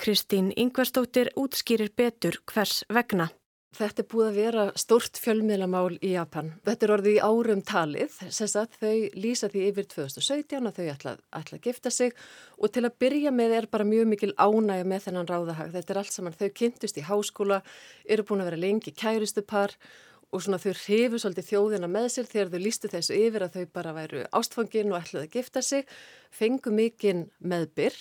Kristín 0.00 0.50
Ingvarstóttir 0.56 1.30
útskýrir 1.38 1.92
betur 1.94 2.40
hvers 2.50 2.82
vegna. 2.88 3.28
Þetta 3.74 4.04
er 4.04 4.06
búið 4.06 4.28
að 4.28 4.36
vera 4.38 4.64
stort 4.78 5.18
fjölmiðlamál 5.18 5.96
í 5.98 6.12
Japan. 6.12 6.52
Þetta 6.62 6.86
er 6.86 6.92
orðið 6.94 7.16
í 7.16 7.22
árum 7.26 7.62
talið, 7.66 8.12
þess 8.22 8.56
að 8.60 8.76
þau 8.78 9.18
lýsa 9.18 9.50
því 9.50 9.64
yfir 9.70 9.88
2017 9.90 10.68
að 10.70 10.78
þau 10.78 10.86
ætla, 10.92 11.14
ætla 11.34 11.58
að 11.58 11.66
gifta 11.66 11.90
sig 11.90 12.14
og 12.54 12.70
til 12.74 12.84
að 12.86 12.96
byrja 13.02 13.32
með 13.34 13.56
er 13.58 13.68
bara 13.72 13.88
mjög 13.88 14.06
mikil 14.12 14.30
ánægja 14.38 14.86
með 14.92 15.06
þennan 15.08 15.30
ráðahag. 15.32 15.72
Þetta 15.74 15.94
er 15.94 16.00
allt 16.04 16.14
saman, 16.14 16.38
þau 16.38 16.50
kynntust 16.60 17.00
í 17.00 17.06
háskóla, 17.08 17.60
eru 18.06 18.26
búin 18.28 18.44
að 18.44 18.52
vera 18.52 18.62
lengi 18.62 18.94
kæristu 18.94 19.42
par 19.42 19.74
og 20.30 20.42
svona 20.42 20.62
þau 20.62 20.72
hrifur 20.84 21.22
svolítið 21.22 21.50
þjóðina 21.50 21.90
með 21.90 22.08
sér 22.14 22.30
þegar 22.30 22.54
þau 22.54 22.62
lístu 22.62 22.90
þessu 22.94 23.18
yfir 23.18 23.46
að 23.46 23.58
þau 23.58 23.74
bara 23.74 23.98
væru 23.98 24.24
ástfangin 24.34 24.94
og 24.94 25.00
ætlaði 25.00 25.28
að 25.28 25.36
gifta 25.36 25.62
sig, 25.66 25.86
fengu 26.34 26.74
mikinn 26.74 27.28
meðbyr. 27.42 27.98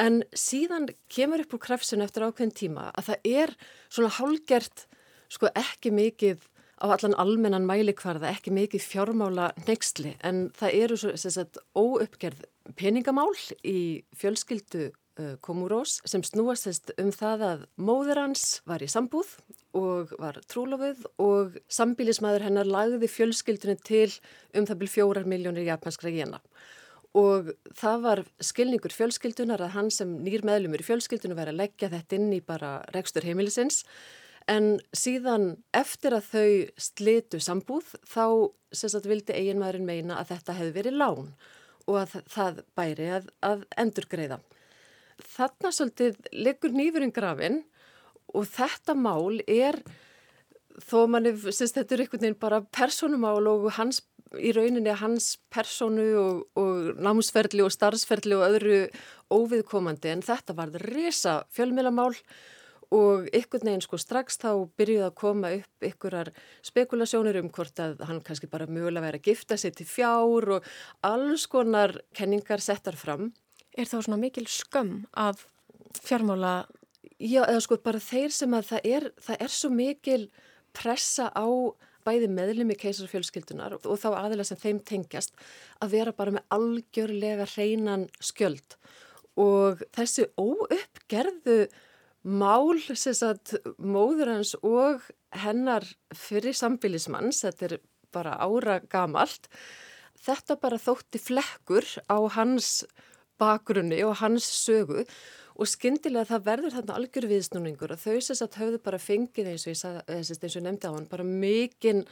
En 0.00 0.22
síðan 0.36 0.88
kemur 1.12 1.44
upp 1.44 1.56
úr 1.56 1.62
krafsinu 1.66 2.06
eftir 2.06 2.24
ákveðin 2.26 2.56
tíma 2.56 2.88
að 2.92 3.10
það 3.10 3.28
er 3.42 3.54
svona 3.88 4.14
hálgert 4.18 4.86
sko 5.32 5.50
ekki 5.56 5.92
mikið 5.94 6.48
á 6.82 6.90
allan 6.90 7.14
almennan 7.20 7.66
mælikvarða, 7.68 8.32
ekki 8.34 8.52
mikið 8.54 8.82
fjármála 8.82 9.52
nextli 9.68 10.16
en 10.26 10.48
það 10.58 10.78
eru 10.80 10.98
svo 10.98 11.12
sagt, 11.20 11.60
óuppgerð 11.78 12.42
peningamál 12.78 13.30
í 13.62 14.02
fjölskyldu 14.18 14.88
uh, 14.90 15.36
Komurós 15.44 16.00
sem 16.08 16.24
snúast 16.26 16.92
um 16.98 17.12
það 17.14 17.46
að 17.48 17.64
móður 17.78 18.24
hans 18.24 18.46
var 18.68 18.82
í 18.82 18.90
sambúð 18.90 19.36
og 19.78 20.12
var 20.18 20.40
trúlofuð 20.50 21.06
og 21.22 21.58
sambílismæður 21.70 22.48
hennar 22.48 22.68
lagði 22.68 23.10
fjölskyldunni 23.10 23.78
til 23.86 24.10
um 24.56 24.66
það 24.66 24.82
byrj 24.82 24.94
fjórar 24.96 25.28
miljónir 25.28 25.70
japanskra 25.70 26.12
jena. 26.12 26.42
og 26.42 26.81
það 27.12 28.02
var 28.06 28.24
skilningur 28.40 28.94
fjölskyldunar 28.94 29.60
að 29.60 29.74
hann 29.76 29.90
sem 29.92 30.14
nýr 30.24 30.46
meðlumur 30.48 30.80
í 30.80 30.86
fjölskyldunum 30.86 31.36
væri 31.36 31.52
að 31.52 31.60
leggja 31.60 31.90
þetta 31.92 32.16
inn 32.16 32.30
í 32.32 32.40
bara 32.40 32.78
rekstur 32.94 33.26
heimilisins 33.28 33.82
En 34.50 34.78
síðan 34.96 35.56
eftir 35.76 36.16
að 36.16 36.28
þau 36.32 36.52
slitu 36.80 37.40
sambúð 37.42 37.94
þá 38.08 38.24
sagt, 38.74 39.06
vildi 39.06 39.36
eiginmaðurinn 39.36 39.86
meina 39.86 40.18
að 40.18 40.32
þetta 40.34 40.56
hefði 40.58 40.76
verið 40.78 40.98
lán 40.98 41.28
og 41.86 41.98
að 41.98 42.16
það 42.30 42.62
bæri 42.78 43.08
að, 43.18 43.28
að 43.42 43.64
endur 43.78 44.08
greiða. 44.10 44.38
Þarna 45.32 45.72
svolítið 45.74 46.30
leggur 46.34 46.74
nýfurinn 46.74 47.14
grafin 47.14 47.60
og 48.32 48.46
þetta 48.50 48.96
mál 48.98 49.42
er, 49.46 49.78
þó 50.80 51.04
manni, 51.10 51.34
syns, 51.50 51.74
þetta 51.76 51.94
er 51.94 52.04
einhvern 52.04 52.24
veginn 52.24 52.40
bara 52.42 52.62
personumál 52.74 53.46
og 53.50 53.68
hans, 53.76 54.00
í 54.38 54.54
rauninni 54.56 54.94
hans 55.00 55.36
personu 55.52 56.08
og, 56.20 56.40
og 56.56 57.02
námsferðli 57.02 57.64
og 57.64 57.74
starfsferðli 57.74 58.38
og 58.38 58.48
öðru 58.48 58.80
óviðkomandi 59.32 60.12
en 60.12 60.24
þetta 60.24 60.56
var 60.56 60.74
resa 60.92 61.42
fjölmjölamál 61.52 62.12
og 62.12 62.26
og 62.92 63.28
ykkur 63.32 63.64
neginn 63.64 63.82
sko 63.84 63.98
strax 64.00 64.36
þá 64.42 64.50
byrjuði 64.78 65.06
að 65.06 65.14
koma 65.16 65.52
upp 65.56 65.86
ykkurar 65.88 66.30
spekulasjónir 66.66 67.38
um 67.40 67.48
hvort 67.52 67.80
að 67.80 68.02
hann 68.08 68.20
kannski 68.24 68.50
bara 68.52 68.68
mögulega 68.68 69.06
væri 69.06 69.20
að 69.20 69.30
gifta 69.30 69.56
sig 69.60 69.76
til 69.78 69.88
fjár 69.88 70.48
og 70.58 70.68
alls 71.06 71.46
konar 71.50 71.96
kenningar 72.16 72.60
settar 72.60 72.98
fram. 72.98 73.30
Er 73.72 73.88
þá 73.88 74.02
svona 74.02 74.20
mikil 74.20 74.44
skömm 74.50 75.06
af 75.16 75.46
fjármála? 76.04 76.66
Já, 77.16 77.46
eða 77.46 77.62
sko 77.64 77.78
bara 77.80 78.02
þeir 78.02 78.34
sem 78.34 78.58
að 78.58 78.68
það 78.74 78.90
er, 78.96 79.08
það 79.22 79.46
er 79.46 79.54
svo 79.56 79.72
mikil 79.72 80.22
pressa 80.76 81.30
á 81.32 81.48
bæði 82.06 82.28
meðlum 82.32 82.72
í 82.74 82.78
keisarfjölskyldunar 82.80 83.78
og 83.78 84.00
þá 84.00 84.08
aðeins 84.18 84.52
sem 84.52 84.60
þeim 84.60 84.82
tengjast 84.88 85.34
að 85.82 85.96
vera 85.96 86.16
bara 86.16 86.34
með 86.36 86.46
algjörlega 86.56 87.46
hreinan 87.54 88.08
skjöld. 88.20 88.76
Og 89.40 89.80
þessi 89.96 90.26
óuppgerðu 90.36 91.66
mál 92.22 92.78
sagt, 92.94 93.56
móður 93.78 94.34
hans 94.36 94.54
og 94.62 95.06
hennar 95.42 95.86
fyrir 96.14 96.54
sambilismanns, 96.54 97.42
þetta 97.46 97.68
er 97.68 97.78
bara 98.12 98.36
ára 98.36 98.78
gamalt, 98.92 99.48
þetta 100.22 100.58
bara 100.60 100.78
þótti 100.78 101.20
flekkur 101.22 101.88
á 102.12 102.18
hans 102.36 102.82
bakgrunni 103.40 104.02
og 104.06 104.20
hans 104.20 104.46
sögu 104.62 105.06
og 105.62 105.68
skyndilega 105.70 106.26
það 106.26 106.46
verður 106.48 106.74
þarna 106.76 106.94
algjör 106.98 107.28
viðsnúningur 107.30 107.92
og 107.94 108.00
þau 108.02 108.16
sess 108.18 108.42
að 108.42 108.56
höfðu 108.58 108.80
bara 108.82 108.98
fengið 108.98 109.52
eins 109.52 109.66
og 109.66 109.70
ég, 109.70 109.78
sagði, 109.78 110.16
eins 110.16 110.32
og 110.34 110.56
ég 110.58 110.64
nefndi 110.66 110.90
á 110.90 110.94
hann, 110.96 111.06
bara 111.10 111.26
mikinn 111.26 112.02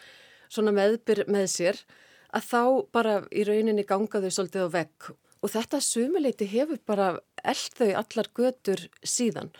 svona 0.50 0.74
meðbyr 0.76 1.24
með 1.30 1.48
sér 1.50 1.80
að 2.30 2.46
þá 2.46 2.62
bara 2.94 3.16
í 3.34 3.42
rauninni 3.48 3.86
gangaðu 3.88 4.30
svolítið 4.30 4.70
á 4.70 4.74
vegg 4.76 5.10
og 5.40 5.50
þetta 5.50 5.80
sumuleiti 5.82 6.46
hefur 6.52 6.78
bara 6.86 7.10
eld 7.42 7.76
þau 7.80 7.90
allar 8.04 8.30
götur 8.36 8.86
síðan 9.02 9.50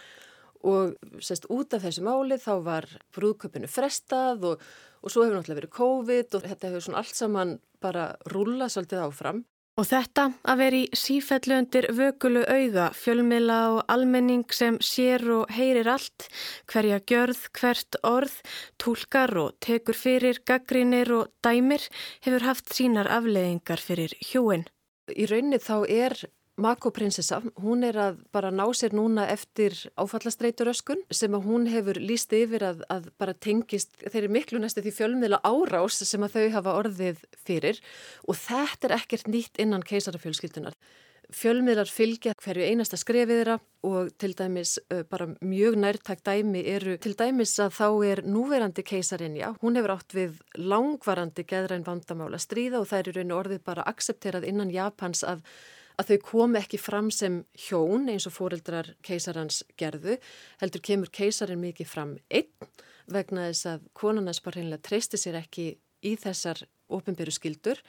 og 0.67 0.97
sérst 1.25 1.49
út 1.51 1.75
af 1.75 1.87
þessu 1.87 2.05
máli 2.05 2.37
þá 2.39 2.53
var 2.63 2.89
brúðköpunu 3.17 3.71
frestað 3.71 4.45
og, 4.53 4.65
og 5.01 5.13
svo 5.13 5.25
hefur 5.25 5.39
náttúrulega 5.39 5.63
verið 5.63 5.77
COVID 5.79 6.37
og 6.37 6.47
þetta 6.47 6.71
hefur 6.71 6.85
svona 6.87 7.03
allt 7.03 7.17
saman 7.17 7.55
bara 7.81 8.11
rúla 8.29 8.69
svolítið 8.69 9.07
áfram. 9.07 9.45
Og 9.79 9.87
þetta 9.87 10.25
að 10.51 10.59
veri 10.61 10.81
sífellu 10.99 11.57
undir 11.61 11.87
vökulu 11.97 12.43
auða, 12.45 12.91
fjölmila 12.97 13.61
og 13.77 13.79
almenning 13.93 14.43
sem 14.53 14.77
sér 14.83 15.23
og 15.33 15.53
heyrir 15.55 15.89
allt, 15.89 16.27
hverja 16.69 16.99
gjörð, 17.07 17.47
hvert 17.57 18.01
orð, 18.05 18.35
tólkar 18.83 19.33
og 19.41 19.55
tekur 19.63 19.97
fyrir, 19.97 20.43
gaggrinir 20.45 21.13
og 21.15 21.31
dæmir 21.45 21.87
hefur 22.27 22.49
haft 22.51 22.75
sínar 22.75 23.09
afleðingar 23.09 23.81
fyrir 23.81 24.13
hjóin. 24.21 24.67
Í 25.11 25.27
rauninni 25.31 25.63
þá 25.63 25.77
er 25.89 26.19
Mako 26.61 26.91
prinsessa, 26.93 27.39
hún 27.63 27.85
er 27.89 27.97
að 27.97 28.19
bara 28.35 28.51
ná 28.53 28.67
sér 28.77 28.93
núna 28.97 29.25
eftir 29.33 29.73
áfallastreituröskun 29.97 31.01
sem 31.09 31.33
að 31.37 31.47
hún 31.49 31.69
hefur 31.73 31.97
líst 31.97 32.35
yfir 32.37 32.67
að, 32.67 32.83
að 32.93 33.07
bara 33.21 33.33
tengist 33.33 33.95
þeirri 34.03 34.29
miklu 34.29 34.61
næstu 34.61 34.85
því 34.85 34.93
fjölmiðla 34.99 35.41
árás 35.41 36.03
sem 36.05 36.27
að 36.27 36.37
þau 36.37 36.49
hafa 36.59 36.75
orðið 36.83 37.23
fyrir 37.47 37.81
og 38.29 38.37
þetta 38.43 38.91
er 38.91 38.97
ekkert 38.99 39.31
nýtt 39.33 39.63
innan 39.63 39.87
keisarafjölskyldunar. 39.89 40.77
Fjölmiðlar 41.31 41.89
fylgja 41.89 42.35
hverju 42.43 42.67
einasta 42.67 42.99
skrefiðra 42.99 43.57
og 43.87 44.11
til 44.19 44.33
dæmis 44.37 44.77
bara 45.09 45.31
mjög 45.41 45.79
nærtækt 45.79 46.27
dæmi 46.27 46.65
eru 46.75 46.97
til 47.01 47.15
dæmis 47.17 47.55
að 47.63 47.77
þá 47.79 47.89
er 48.11 48.25
núverandi 48.27 48.85
keisarinja. 48.85 49.55
Hún 49.63 49.79
hefur 49.79 49.95
átt 49.95 50.17
við 50.17 50.41
langvarandi 50.59 51.47
geðræn 51.47 51.87
vandamála 51.87 52.41
stríða 52.43 52.83
og 52.83 52.91
það 52.91 53.01
er 53.01 53.13
í 53.13 53.15
rauninu 53.19 53.39
orðið 53.39 53.69
bara 53.71 53.87
aksepterað 53.87 54.49
innan 54.51 54.75
Japans 54.75 55.23
að 55.23 55.47
að 56.01 56.13
þau 56.13 56.19
komi 56.25 56.61
ekki 56.61 56.81
fram 56.81 57.11
sem 57.13 57.43
hjón 57.69 58.09
eins 58.11 58.27
og 58.29 58.35
fóreldrar 58.35 58.95
keisarans 59.07 59.63
gerðu, 59.81 60.17
heldur 60.63 60.85
kemur 60.85 61.13
keisarin 61.13 61.61
mikið 61.61 61.91
fram 61.91 62.17
einn 62.33 62.49
vegna 63.11 63.49
þess 63.51 63.69
að 63.75 63.89
konarnas 63.99 64.41
bara 64.45 64.61
reynilega 64.61 64.87
treysti 64.87 65.21
sér 65.21 65.41
ekki 65.43 65.73
í 66.07 66.15
þessar 66.21 66.63
ofinbyrju 66.91 67.35
skildur 67.37 67.81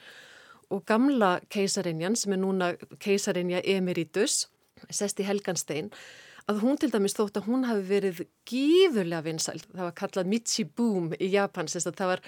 og 0.72 0.84
gamla 0.88 1.36
keisarinjan 1.52 2.16
sem 2.18 2.34
er 2.34 2.42
núna 2.42 2.72
keisarinja 3.02 3.62
Emeritus, 3.74 4.46
sest 4.90 5.20
í 5.20 5.26
Helganstein, 5.28 5.90
að 6.50 6.62
hún 6.64 6.78
til 6.80 6.90
dæmis 6.92 7.14
þótt 7.16 7.38
að 7.38 7.48
hún 7.48 7.66
hafi 7.68 7.84
verið 7.86 8.22
gífurlega 8.48 9.24
vinsæl. 9.26 9.60
Það 9.62 9.84
var 9.86 9.94
kallað 9.98 10.30
Michi 10.32 10.64
Boom 10.66 11.10
í 11.14 11.28
Japan, 11.32 11.68
það 11.70 12.10
var, 12.10 12.22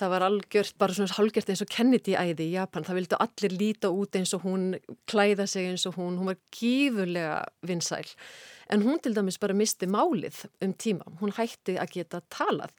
það 0.00 0.12
var 0.14 0.26
algjört, 0.26 0.76
bara 0.80 0.96
svona 0.96 1.16
hálgjört 1.16 1.52
eins 1.52 1.64
og 1.64 1.70
Kennedy 1.70 2.16
æði 2.18 2.48
í 2.48 2.54
Japan. 2.56 2.86
Það 2.86 3.00
vildu 3.00 3.20
allir 3.26 3.56
líta 3.56 3.92
út 3.94 4.18
eins 4.18 4.34
og 4.36 4.46
hún, 4.46 4.72
klæða 5.10 5.46
sig 5.50 5.70
eins 5.70 5.86
og 5.90 5.98
hún, 6.00 6.18
hún 6.20 6.32
var 6.32 6.40
gífurlega 6.56 7.44
vinsæl. 7.66 8.08
En 8.70 8.84
hún 8.86 9.00
til 9.02 9.14
dæmis 9.16 9.40
bara 9.42 9.56
misti 9.56 9.88
málið 9.90 10.44
um 10.62 10.74
tíma. 10.78 11.06
Hún 11.22 11.34
hætti 11.34 11.74
að 11.78 11.96
geta 11.96 12.22
talað 12.30 12.74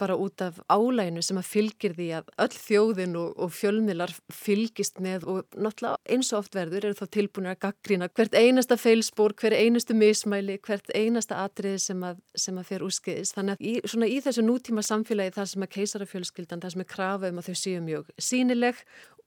bara 0.00 0.16
út 0.18 0.42
af 0.44 0.58
álæginu 0.68 1.22
sem 1.24 1.38
að 1.40 1.48
fylgir 1.50 1.94
því 1.96 2.08
að 2.18 2.30
öll 2.44 2.54
þjóðin 2.54 3.16
og, 3.20 3.32
og 3.38 3.52
fjölmilar 3.54 4.12
fylgist 4.32 5.00
með 5.04 5.26
og 5.30 5.56
náttúrulega 5.56 6.14
eins 6.14 6.32
og 6.32 6.42
oft 6.42 6.58
verður 6.58 6.88
eru 6.88 6.98
þá 6.98 7.06
tilbúinir 7.16 7.54
að 7.54 7.60
gaggrina 7.66 8.08
hvert 8.10 8.36
einasta 8.38 8.78
feilspór, 8.80 9.34
hver 9.40 9.56
einastu 9.56 9.96
mismæli, 9.98 10.58
hvert 10.64 10.90
einasta 10.94 11.42
atriði 11.44 11.82
sem 11.86 12.06
að, 12.06 12.22
sem 12.38 12.60
að 12.60 12.70
fer 12.70 12.86
úrskeiðis. 12.86 13.34
Þannig 13.36 13.56
að 13.58 13.66
í, 13.70 13.74
svona 13.94 14.10
í 14.10 14.20
þessu 14.24 14.46
nútíma 14.46 14.84
samfélagi 14.86 15.36
þar 15.38 15.50
sem 15.52 15.66
að 15.66 15.74
keisarafjölskyldan, 15.78 16.64
þar 16.64 16.76
sem 16.76 16.84
er 16.84 16.90
krafa 16.94 17.32
um 17.32 17.42
að 17.42 17.50
þau 17.50 17.60
séu 17.64 17.84
mjög 17.84 18.14
sínileg 18.18 18.80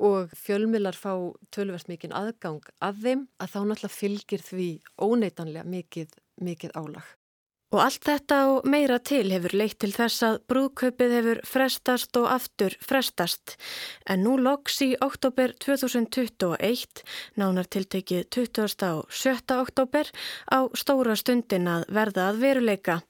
og 0.03 0.33
fjölmilar 0.37 0.97
fá 0.97 1.13
tölverst 1.53 1.89
mikinn 1.89 2.15
aðgang 2.15 2.61
að 2.83 3.05
þeim 3.05 3.23
að 3.41 3.53
þá 3.53 3.59
náttúrulega 3.63 3.95
fylgir 3.95 4.43
því 4.45 4.69
óneitanlega 5.01 5.65
mikið, 5.65 6.19
mikið 6.43 6.75
álag. 6.77 7.15
Og 7.67 7.81
allt 7.83 8.05
þetta 8.07 8.35
og 8.47 8.67
meira 8.71 8.95
til 9.03 9.25
hefur 9.27 9.51
leitt 9.59 9.75
til 9.83 9.89
þess 9.91 10.23
að 10.23 10.37
brúðkaupið 10.47 11.15
hefur 11.17 11.39
frestast 11.43 12.15
og 12.15 12.29
aftur 12.31 12.77
frestast. 12.79 13.57
En 14.07 14.21
nú 14.23 14.37
loks 14.39 14.77
í 14.85 14.93
oktober 15.03 15.51
2021, 15.65 17.01
nánar 17.35 17.67
tiltekið 17.67 18.21
20. 18.31 18.87
og 18.87 19.11
7. 19.11 19.57
oktober, 19.57 20.07
á 20.47 20.63
stóra 20.79 21.17
stundin 21.19 21.67
að 21.67 21.83
verða 21.91 22.29
að 22.29 22.39
veruleika. 22.45 23.01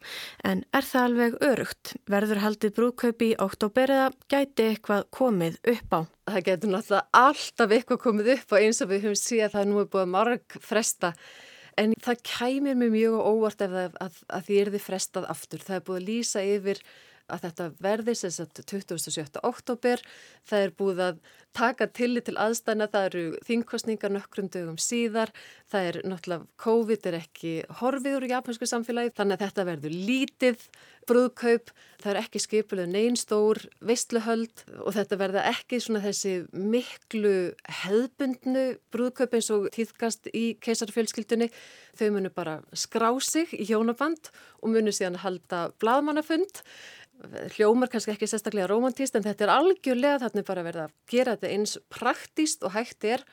En 0.41 0.63
er 0.73 0.89
það 0.89 1.05
alveg 1.05 1.37
örugt? 1.51 1.93
Verður 2.09 2.41
haldið 2.41 2.73
brúðkaupi 2.79 3.33
í 3.35 3.39
oktober 3.45 3.93
eða 3.93 4.09
gæti 4.25 4.71
eitthvað 4.71 5.05
komið 5.13 5.59
upp 5.69 5.93
á? 5.93 5.99
Það 6.33 6.47
getur 6.49 6.73
náttúrulega 6.73 7.21
alltaf 7.21 7.77
eitthvað 7.77 8.01
komið 8.07 8.33
upp 8.39 8.57
á 8.57 8.61
eins 8.63 8.81
og 8.81 8.89
við 8.89 9.05
höfum 9.05 9.21
síðan 9.21 9.51
að 9.51 9.59
það 9.59 9.69
nú 9.69 9.83
er 9.83 9.91
búið 9.93 10.09
marg 10.17 10.57
fresta. 10.65 11.13
En 11.77 11.93
það 12.01 12.23
kæmir 12.25 12.77
mér 12.79 12.89
mjög 12.93 13.17
óvart 13.21 13.61
ef 13.61 13.73
það, 13.73 13.97
að, 14.01 14.21
að 14.33 14.47
því 14.47 14.55
er 14.61 14.71
þið 14.73 14.85
frestað 14.87 15.27
aftur. 15.33 15.61
Það 15.65 15.75
er 15.77 15.85
búið 15.89 15.99
að 15.99 16.07
lýsa 16.07 16.43
yfir 16.45 16.81
að 17.31 17.43
þetta 17.47 17.67
verði 17.83 18.15
sem 18.17 18.33
sagt 18.33 18.61
27. 18.69 19.41
oktober. 19.47 20.03
Það 20.47 20.65
er 20.65 20.73
búið 20.79 21.03
að 21.07 21.21
taka 21.57 21.87
tillit 21.89 22.27
til 22.27 22.35
aðstæna, 22.39 22.87
það 22.91 23.07
eru 23.09 23.23
þingkostningar 23.47 24.13
nokkrum 24.13 24.49
dögum 24.53 24.77
síðar. 24.81 25.31
Það 25.71 25.89
er 25.89 25.99
náttúrulega, 26.05 26.47
COVID 26.61 27.09
er 27.09 27.17
ekki 27.21 27.53
horfiður 27.79 28.27
í 28.27 28.31
japansku 28.33 28.69
samfélagi 28.69 29.15
þannig 29.17 29.37
að 29.37 29.45
þetta 29.47 29.67
verður 29.71 29.97
lítið 30.09 30.67
brúðkaup. 31.07 31.71
Það 31.97 32.11
er 32.11 32.19
ekki 32.21 32.41
skipuleg 32.43 32.91
neinstór 32.91 33.61
veistluhöld 33.89 34.65
og 34.83 34.93
þetta 34.95 35.19
verða 35.19 35.45
ekki 35.49 35.79
svona 35.81 36.03
þessi 36.03 36.35
miklu 36.51 37.33
hefðbundnu 37.81 38.67
brúðkaup 38.93 39.33
eins 39.37 39.49
og 39.55 39.69
týðkast 39.73 40.29
í 40.35 40.45
keisarfjölskyldunni. 40.63 41.49
Þau 41.97 42.07
munu 42.13 42.31
bara 42.33 42.59
skrá 42.77 43.09
sig 43.23 43.55
í 43.55 43.65
hjónaband 43.71 44.29
og 44.61 44.75
munu 44.75 44.93
síðan 44.93 45.21
halda 45.23 45.67
bladmannafund 45.81 46.61
hljómar 47.55 47.89
kannski 47.91 48.13
ekki 48.13 48.29
sérstaklega 48.29 48.69
romantíst 48.69 49.15
en 49.17 49.25
þetta 49.25 49.47
er 49.47 49.53
algjörlega 49.55 50.21
þarna 50.23 50.43
bara 50.47 50.65
verið 50.67 50.83
að 50.85 50.95
gera 51.11 51.35
þetta 51.35 51.53
eins 51.55 51.77
praktíst 51.93 52.65
og 52.67 52.75
hægt 52.77 53.07
er. 53.07 53.23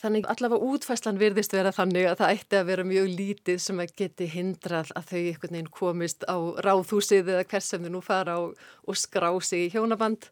Þannig 0.00 0.26
allavega 0.26 0.72
útfæslan 0.74 1.20
virðist 1.20 1.52
vera 1.54 1.70
þannig 1.74 2.08
að 2.10 2.16
það 2.18 2.32
ætti 2.34 2.58
að 2.58 2.66
vera 2.72 2.86
mjög 2.88 3.12
lítið 3.14 3.60
sem 3.62 3.82
að 3.84 3.92
geti 4.00 4.26
hindrað 4.32 4.90
að 4.98 5.12
þau 5.12 5.20
einhvern 5.20 5.54
veginn 5.54 5.70
komist 5.76 6.26
á 6.26 6.36
ráðhúsið 6.66 7.30
eða 7.36 7.46
hvers 7.52 7.70
sem 7.70 7.86
þau 7.86 7.92
nú 7.94 8.02
fara 8.02 8.40
og, 8.42 8.58
og 8.90 8.98
skrá 8.98 9.30
sig 9.38 9.68
í 9.68 9.70
hjónaband. 9.76 10.26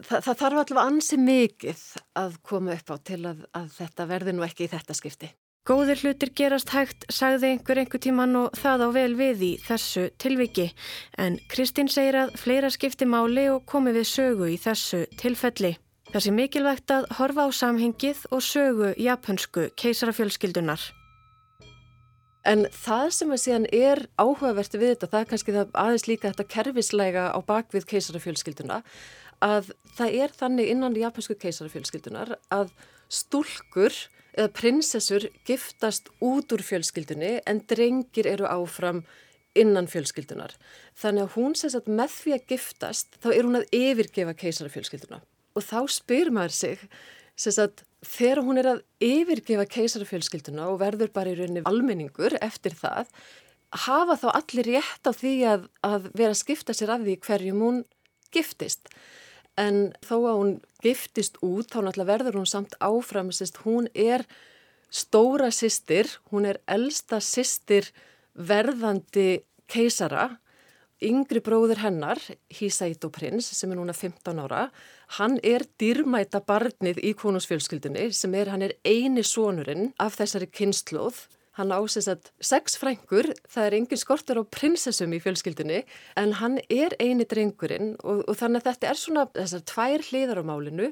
Þa, 0.00 0.22
það 0.24 0.32
þarf 0.32 0.48
allavega 0.48 0.86
ansi 0.88 1.20
mikið 1.20 1.84
að 2.22 2.40
koma 2.48 2.78
upp 2.78 2.94
á 2.94 2.96
til 3.04 3.20
að, 3.28 3.44
að 3.52 3.70
þetta 3.76 4.08
verði 4.14 4.36
nú 4.38 4.48
ekki 4.48 4.64
í 4.64 4.72
þetta 4.72 4.96
skipti 4.96 5.28
Góðir 5.62 6.00
hlutir 6.02 6.32
gerast 6.34 6.72
hægt, 6.74 7.04
sagði 7.06 7.52
einhver 7.52 7.78
einhver 7.78 8.00
tíman 8.02 8.34
og 8.34 8.56
það 8.58 8.80
á 8.82 8.88
vel 8.96 9.12
við 9.14 9.42
í 9.46 9.50
þessu 9.62 10.08
tilviki. 10.18 10.64
En 11.14 11.36
Kristín 11.52 11.86
segir 11.86 12.16
að 12.18 12.32
fleira 12.34 12.66
skipti 12.74 13.06
máli 13.06 13.44
og 13.46 13.60
komi 13.70 13.92
við 13.94 14.08
sögu 14.10 14.48
í 14.50 14.56
þessu 14.58 15.04
tilfelli. 15.20 15.76
Það 16.08 16.24
sé 16.24 16.32
mikilvægt 16.34 16.90
að 16.90 17.06
horfa 17.14 17.44
á 17.46 17.50
samhengið 17.54 18.24
og 18.34 18.42
sögu 18.42 18.88
japansku 18.98 19.68
keisarafjölskyldunar. 19.78 20.82
En 22.42 22.66
það 22.74 23.06
sem 23.14 23.30
að 23.30 23.40
síðan 23.44 23.68
er 23.70 24.02
áhugavert 24.18 24.74
við 24.74 24.96
þetta, 24.96 25.10
það 25.12 25.20
er 25.20 25.28
kannski 25.30 25.54
það 25.54 25.78
aðeins 25.84 26.06
líka 26.10 26.32
þetta 26.32 26.48
kerfislega 26.56 27.28
á 27.30 27.38
bakvið 27.38 27.86
keisarafjölskylduna, 27.92 28.80
að 29.38 29.70
það 29.94 30.18
er 30.24 30.34
þannig 30.42 30.74
innan 30.74 30.98
japansku 30.98 31.38
keisarafjölskyldunar 31.38 32.34
að 32.50 32.74
stúlkur 33.06 33.94
eða 34.36 34.52
prinsessur 34.56 35.28
giftast 35.48 36.08
út 36.24 36.52
úr 36.54 36.64
fjölskyldunni 36.64 37.38
en 37.48 37.60
drengir 37.68 38.28
eru 38.30 38.48
áfram 38.48 39.02
innan 39.58 39.88
fjölskyldunar. 39.90 40.54
Þannig 40.96 41.26
að 41.26 41.34
hún 41.36 41.56
sést 41.58 41.76
að 41.76 41.90
með 41.98 42.14
því 42.16 42.34
að 42.36 42.46
giftast 42.54 43.18
þá 43.20 43.28
er 43.34 43.48
hún 43.48 43.60
að 43.60 43.74
yfirgefa 43.76 44.36
keisarafjölskylduna 44.40 45.20
og 45.52 45.66
þá 45.66 45.78
spyr 45.92 46.32
maður 46.32 46.56
sig 46.56 46.84
sést 47.36 47.60
að 47.60 47.84
þegar 48.06 48.42
hún 48.46 48.60
er 48.60 48.68
að 48.72 48.82
yfirgefa 49.04 49.66
keisarafjölskylduna 49.76 50.68
og 50.72 50.80
verður 50.80 51.12
bara 51.14 51.32
í 51.32 51.38
rauninni 51.38 51.64
almenningur 51.68 52.38
eftir 52.40 52.76
það 52.78 53.12
hafa 53.84 54.18
þá 54.20 54.28
allir 54.32 54.70
rétt 54.76 55.08
á 55.08 55.12
því 55.16 55.34
að, 55.48 55.66
að 55.84 56.08
vera 56.12 56.32
að 56.34 56.40
skipta 56.42 56.76
sér 56.76 56.92
af 56.96 57.04
því 57.04 57.18
hverjum 57.26 57.62
hún 57.64 57.82
giftist 58.32 58.88
en 59.60 59.92
þó 60.04 60.16
að 60.16 60.38
hún 60.38 60.52
giftist 60.82 61.38
út 61.44 61.72
þá 61.72 61.82
náttúrulega 61.82 62.10
verður 62.12 62.38
hún 62.40 62.48
samt 62.48 62.76
áfram 62.80 63.32
sérst, 63.32 63.62
hún 63.66 63.88
er 63.94 64.24
stóra 64.92 65.50
sýstir, 65.52 66.08
hún 66.32 66.46
er 66.48 66.60
elsta 66.66 67.20
sýstir 67.20 67.90
verðandi 68.36 69.42
keisara 69.68 70.30
yngri 71.02 71.42
bróður 71.42 71.82
hennar, 71.82 72.20
Hisaito 72.52 73.10
prins 73.12 73.48
sem 73.56 73.72
er 73.72 73.78
núna 73.80 73.94
15 73.96 74.38
ára 74.44 74.66
hann 75.18 75.38
er 75.42 75.64
dýrmæta 75.80 76.42
barnið 76.46 77.00
í 77.02 77.12
konungsfjölskyldunni 77.18 78.10
sem 78.14 78.34
er, 78.38 78.52
hann 78.52 78.62
er 78.68 78.76
eini 78.86 79.24
sonurinn 79.26 79.90
af 80.02 80.16
þessari 80.20 80.48
kynnslóð 80.52 81.26
Hann 81.58 81.72
ásins 81.74 82.08
að 82.08 82.30
sex 82.40 82.78
frængur, 82.80 83.28
það 83.44 83.66
er 83.66 83.74
engin 83.76 84.00
skortur 84.00 84.40
á 84.40 84.44
prinsessum 84.48 85.12
í 85.12 85.20
fjölskyldunni 85.20 85.82
en 86.16 86.36
hann 86.38 86.60
er 86.72 86.94
eini 86.96 87.26
drengurinn 87.28 87.96
og, 88.00 88.22
og 88.24 88.38
þannig 88.40 88.62
að 88.62 88.70
þetta 88.70 88.88
er 88.88 89.00
svona 89.00 89.26
þessar 89.36 89.66
tvær 89.68 90.06
hliðar 90.08 90.40
á 90.40 90.44
málinu 90.48 90.88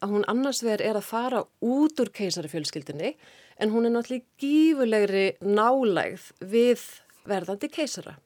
að 0.00 0.14
hún 0.14 0.26
annars 0.32 0.64
vegar 0.64 0.82
er 0.82 0.98
að 0.98 1.06
fara 1.06 1.44
út 1.62 2.02
úr 2.02 2.10
keisari 2.16 2.50
fjölskyldunni 2.50 3.12
en 3.60 3.70
hún 3.70 3.86
er 3.86 3.94
náttúrulega 3.94 4.26
gífulegri 4.40 5.26
nálægð 5.44 6.26
við 6.42 6.82
verðandi 7.28 7.70
keisara. 7.70 8.16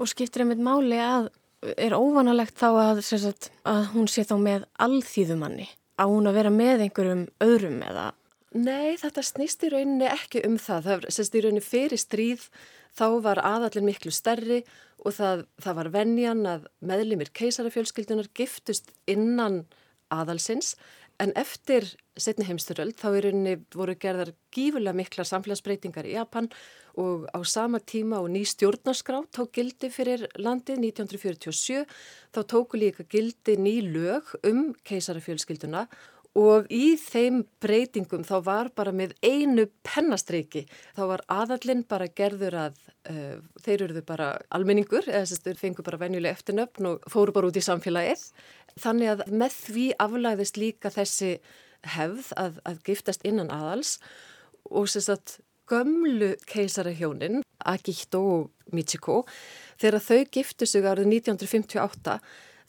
Og 0.00 0.10
skiptir 0.10 0.42
einmitt 0.42 0.62
máli 0.64 0.98
að 0.98 1.28
er 1.76 1.94
óvanalegt 1.94 2.58
þá 2.58 2.68
að, 2.72 3.04
sagt, 3.06 3.52
að 3.68 3.92
hún 3.92 4.08
sé 4.10 4.24
þá 4.26 4.34
með 4.42 4.66
alþýðumanni 4.82 5.68
á 6.00 6.04
hún 6.08 6.26
að 6.26 6.38
vera 6.40 6.50
með 6.50 6.86
einhverjum 6.86 7.26
öðrum 7.44 7.78
eða 7.86 8.08
Nei, 8.52 8.98
þetta 9.00 9.22
snýst 9.24 9.62
í 9.64 9.70
rauninni 9.72 10.08
ekki 10.12 10.42
um 10.44 10.58
það. 10.60 10.88
Það 10.88 11.04
sést 11.16 11.36
í 11.36 11.40
rauninni 11.40 11.64
fyrir 11.64 12.00
stríð 12.00 12.48
þá 12.92 13.06
var 13.24 13.40
aðallin 13.40 13.88
miklu 13.88 14.12
stærri 14.12 14.60
og 15.00 15.16
það, 15.16 15.46
það 15.64 15.78
var 15.78 15.92
venjan 15.94 16.42
að 16.48 16.66
meðlimir 16.84 17.32
keisarafjölskyldunar 17.32 18.28
giftust 18.36 18.92
innan 19.08 19.62
aðalsins 20.12 20.74
en 21.22 21.32
eftir 21.38 21.86
setni 22.20 22.44
heimsturöld 22.44 22.96
þá 23.00 23.08
í 23.16 23.24
rauninni 23.24 23.56
voru 23.72 23.94
gerðar 23.96 24.34
gífulega 24.52 24.96
mikla 25.00 25.24
samfélagsbreytingar 25.28 26.08
í 26.08 26.16
Japan 26.18 26.50
og 27.00 27.24
á 27.32 27.40
sama 27.48 27.80
tíma 27.80 28.20
og 28.20 28.28
ný 28.34 28.44
stjórnarskrá 28.48 29.22
tók 29.32 29.54
gildi 29.56 29.88
fyrir 29.92 30.26
landið 30.36 30.82
1947 30.92 31.86
þá 32.36 32.40
tóku 32.52 32.80
líka 32.80 33.08
gildi 33.08 33.56
ný 33.56 33.78
lög 33.86 34.34
um 34.44 34.72
keisarafjölskylduna 34.84 35.86
og 35.86 36.11
í 36.72 36.96
þeim 36.96 37.42
breytingum 37.60 38.22
þá 38.24 38.36
var 38.44 38.70
bara 38.74 38.92
með 38.92 39.12
einu 39.20 39.66
pennastreiki 39.84 40.64
þá 40.96 41.02
var 41.10 41.22
aðallinn 41.28 41.84
bara 41.88 42.08
gerður 42.08 42.56
að 42.56 42.78
uh, 43.10 43.36
þeir 43.60 43.84
eruðu 43.88 44.02
bara 44.08 44.38
almenningur 44.48 45.04
eða 45.08 45.26
þess 45.26 45.42
að 45.42 45.50
þeir 45.50 45.60
fengu 45.60 45.84
bara 45.84 46.00
venjuleg 46.00 46.32
eftirnöfn 46.32 46.88
og 46.88 47.04
fóru 47.12 47.32
bara 47.36 47.50
út 47.50 47.60
í 47.60 47.64
samfélagið. 47.64 48.24
Þannig 48.80 49.12
að 49.12 49.24
með 49.28 49.58
því 49.66 49.86
aflæðist 50.00 50.56
líka 50.56 50.90
þessi 50.90 51.32
hefð 51.82 52.32
að, 52.40 52.60
að 52.64 52.82
giftast 52.86 53.26
innan 53.28 53.52
aðals. 53.52 53.98
Og 54.70 54.88
þess 54.88 55.12
að 55.12 55.36
gömlu 55.68 56.32
keisarahjónin 56.48 57.42
Akihito 57.68 58.22
og 58.22 58.72
Michiko 58.72 59.22
þegar 59.80 60.02
þau 60.02 60.24
giftu 60.32 60.66
sig 60.66 60.86
árið 60.86 61.10
1958 61.12 62.16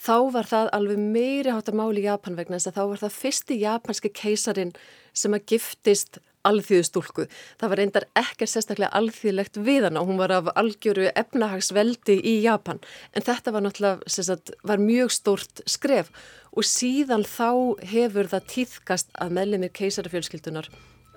þá 0.04 0.16
var 0.36 0.50
það 0.50 0.70
alveg 0.76 1.00
meiri 1.00 1.54
hátta 1.54 1.74
máli 1.76 2.04
í 2.04 2.08
Japan 2.10 2.38
vegna 2.38 2.60
þess 2.60 2.72
að 2.74 2.78
þá 2.78 2.84
var 2.92 3.02
það 3.06 3.18
fyrsti 3.22 3.60
japanski 3.62 4.12
keisarin 4.12 4.76
sem 5.16 5.36
að 5.36 5.46
giftist 5.54 6.20
alþjóðustúlku. 6.44 7.28
Það 7.60 7.72
var 7.72 7.80
reyndar 7.80 8.06
ekkert 8.20 8.52
sérstaklega 8.52 8.92
alþjóðlegt 9.00 9.60
við 9.64 9.88
hana. 9.88 10.04
Hún 10.04 10.20
var 10.20 10.34
af 10.36 10.50
algjöru 10.60 11.08
efnahagsveldi 11.16 12.18
í 12.20 12.36
Japan. 12.44 12.82
En 13.16 13.24
þetta 13.24 13.54
var 13.56 13.64
náttúrulega, 13.64 14.12
sagt, 14.12 14.52
var 14.68 14.84
mjög 14.84 15.14
stórt 15.16 15.64
skref 15.70 16.12
og 16.52 16.68
síðan 16.68 17.24
þá 17.24 17.80
hefur 17.94 18.32
það 18.36 18.50
týðkast 18.58 19.16
að 19.24 19.38
meðlemið 19.40 19.76
keisarafjölskyldunar 19.80 20.70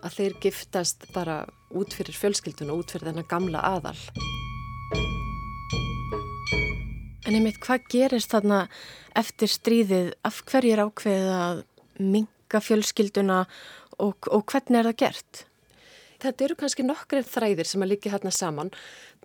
að 0.06 0.18
þeir 0.20 0.40
giftast 0.44 1.08
bara 1.16 1.42
út 1.74 1.96
fyrir 1.96 2.14
fjölskyldun 2.14 2.70
og 2.70 2.84
út 2.84 2.94
fyrir 2.94 3.10
þennan 3.10 3.30
gamla 3.30 3.64
aðal. 3.66 3.98
En 7.26 7.34
einmitt, 7.34 7.56
hvað 7.58 7.88
gerist 7.90 8.30
þarna 8.30 8.60
eftir 9.18 9.50
stríðið? 9.50 10.12
Af 10.28 10.44
hverju 10.46 10.74
er 10.76 10.82
ákveðið 10.84 11.30
að 11.34 11.62
minga 11.98 12.60
fjölskylduna 12.62 13.38
og, 13.98 14.28
og 14.30 14.44
hvernig 14.46 14.78
er 14.78 14.88
það 14.92 15.00
gert? 15.00 15.40
Þetta 16.22 16.46
eru 16.46 16.56
kannski 16.60 16.86
nokkrið 16.86 17.26
þræðir 17.32 17.66
sem 17.66 17.82
að 17.82 17.90
líka 17.90 18.12
hérna 18.12 18.30
saman. 18.30 18.70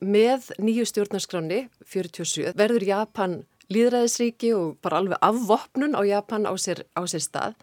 Með 0.01 0.49
nýju 0.57 0.87
stjórnarskráni 0.89 1.59
47 1.93 2.55
verður 2.57 2.87
Japan 2.89 3.37
líðræðisríki 3.69 4.49
og 4.57 4.81
bara 4.81 5.03
alveg 5.03 5.21
afvopnun 5.21 5.93
á 5.93 6.01
Japan 6.01 6.49
á 6.49 6.53
sér, 6.57 6.81
á 6.97 7.05
sér 7.05 7.21
stað 7.21 7.53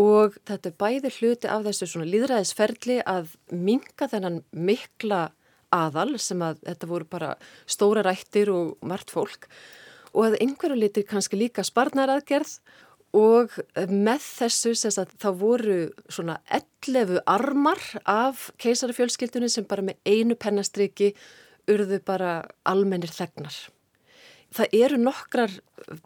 og 0.00 0.40
þetta 0.48 0.70
er 0.70 0.78
bæði 0.80 1.12
hluti 1.18 1.52
af 1.52 1.68
þessu 1.68 1.90
svona 1.92 2.08
líðræðisferli 2.08 3.02
að 3.04 3.36
minga 3.52 4.08
þennan 4.08 4.40
mikla 4.56 5.26
aðal 5.72 6.16
sem 6.20 6.42
að 6.44 6.62
þetta 6.66 6.90
voru 6.90 7.08
bara 7.10 7.34
stóra 7.66 8.04
rættir 8.06 8.52
og 8.52 8.76
margt 8.86 9.12
fólk 9.14 9.48
og 10.12 10.26
að 10.28 10.40
einhverju 10.44 10.78
litir 10.78 11.06
kannski 11.08 11.38
líka 11.40 11.64
sparnaraðgerð 11.64 12.58
og 13.16 13.52
með 13.92 14.24
þessu 14.24 14.72
að 14.88 15.12
þá 15.20 15.28
voru 15.36 15.78
svona 16.08 16.38
11 16.48 17.20
armar 17.28 17.80
af 18.08 18.48
keisarafjölskyldunni 18.62 19.50
sem 19.52 19.68
bara 19.68 19.84
með 19.84 20.00
einu 20.08 20.36
pennastriki 20.36 21.12
urðu 21.70 22.00
bara 22.04 22.40
almennir 22.68 23.12
þegnar. 23.12 23.54
Það 24.52 24.74
eru 24.76 24.98
nokkrar 25.00 25.52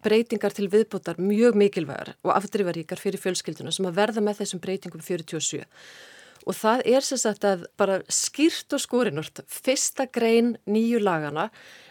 breytingar 0.05 0.55
til 0.55 0.69
viðbútar 0.71 1.19
mjög 1.19 1.57
mikilvægar 1.59 2.15
og 2.23 2.35
afdrifaríkar 2.37 3.01
fyrir 3.03 3.23
fjölskylduna 3.23 3.73
sem 3.75 3.89
að 3.89 3.99
verða 3.99 4.23
með 4.23 4.43
þessum 4.43 4.63
breytingum 4.63 5.03
47 5.03 5.65
og 6.47 6.55
það 6.55 6.83
er 6.95 7.05
sem 7.05 7.21
sagt 7.21 7.45
að 7.45 7.67
bara 7.79 8.01
skýrt 8.13 8.77
og 8.77 8.83
skórinort 8.83 9.43
fyrsta 9.51 10.07
grein 10.07 10.55
nýju 10.71 11.03
lagana 11.03 11.49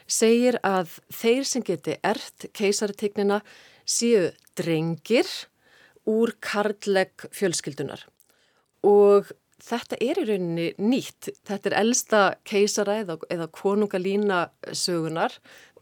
segir 0.08 0.60
að 0.64 0.98
þeir 1.14 1.48
sem 1.50 1.66
geti 1.66 1.98
ert 2.06 2.48
keisaritegnina 2.56 3.42
séu 3.86 4.30
drengir 4.56 5.28
úr 6.08 6.36
karlæg 6.40 7.28
fjölskyldunar. 7.34 8.06
Og 8.86 9.34
Þetta 9.66 9.98
er 10.04 10.20
í 10.20 10.26
rauninni 10.28 10.66
nýtt. 10.78 11.32
Þetta 11.48 11.72
er 11.72 11.76
elsta 11.80 12.20
keisara 12.46 13.00
eða, 13.02 13.16
eða 13.34 13.48
konungalína 13.56 14.42
sögunar 14.76 15.40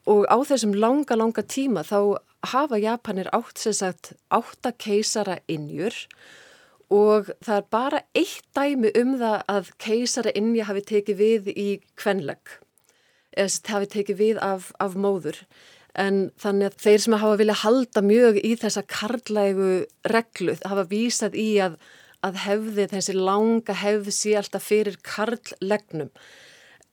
og 0.08 0.28
á 0.28 0.38
þessum 0.46 0.76
langa, 0.78 1.18
langa 1.20 1.44
tíma 1.44 1.84
þá 1.88 2.20
hafa 2.54 2.80
Japanir 2.80 3.30
átt 3.36 3.60
sem 3.60 3.76
sagt 3.76 4.14
átta 4.32 4.74
keisara 4.76 5.40
innjur 5.52 5.96
og 6.94 7.32
það 7.44 7.56
er 7.58 7.70
bara 7.74 8.02
eitt 8.18 8.46
dæmi 8.56 8.92
um 9.00 9.16
það 9.22 9.38
að 9.56 9.72
keisara 9.82 10.34
innja 10.38 10.68
hafi 10.70 10.84
tekið 10.92 11.22
við 11.22 11.50
í 11.54 11.70
kvenleg 12.00 12.58
eða 13.34 13.74
hafi 13.74 13.90
tekið 13.96 14.20
við 14.20 14.42
af, 14.46 14.70
af 14.78 14.94
móður. 14.94 15.40
En 15.98 16.30
þannig 16.42 16.70
að 16.70 16.80
þeir 16.86 17.02
sem 17.02 17.18
hafa 17.22 17.40
vilja 17.42 17.60
halda 17.64 18.02
mjög 18.06 18.40
í 18.42 18.54
þessa 18.62 18.84
karlægu 18.90 19.74
reglu 20.10 20.56
hafa 20.62 20.86
vísað 20.90 21.38
í 21.38 21.50
að, 21.66 21.78
að 22.26 22.40
hefði 22.46 22.88
þessi 22.94 23.18
langa 23.18 23.78
hefði 23.78 24.14
sé 24.14 24.34
alltaf 24.38 24.70
fyrir 24.70 24.98
karlægnum 25.06 26.14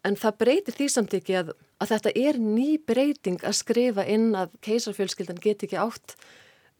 en 0.04 0.16
það 0.16 0.38
breytir 0.40 0.76
því 0.76 0.88
samt 0.92 1.16
ekki 1.16 1.36
að 1.42 1.52
að 1.80 1.94
þetta 1.94 2.12
er 2.20 2.38
ný 2.40 2.68
breyting 2.86 3.40
að 3.46 3.56
skrifa 3.60 4.04
inn 4.08 4.34
að 4.36 4.52
keisarfjölskyldan 4.64 5.40
get 5.40 5.64
ekki 5.64 5.80
átt 5.80 6.16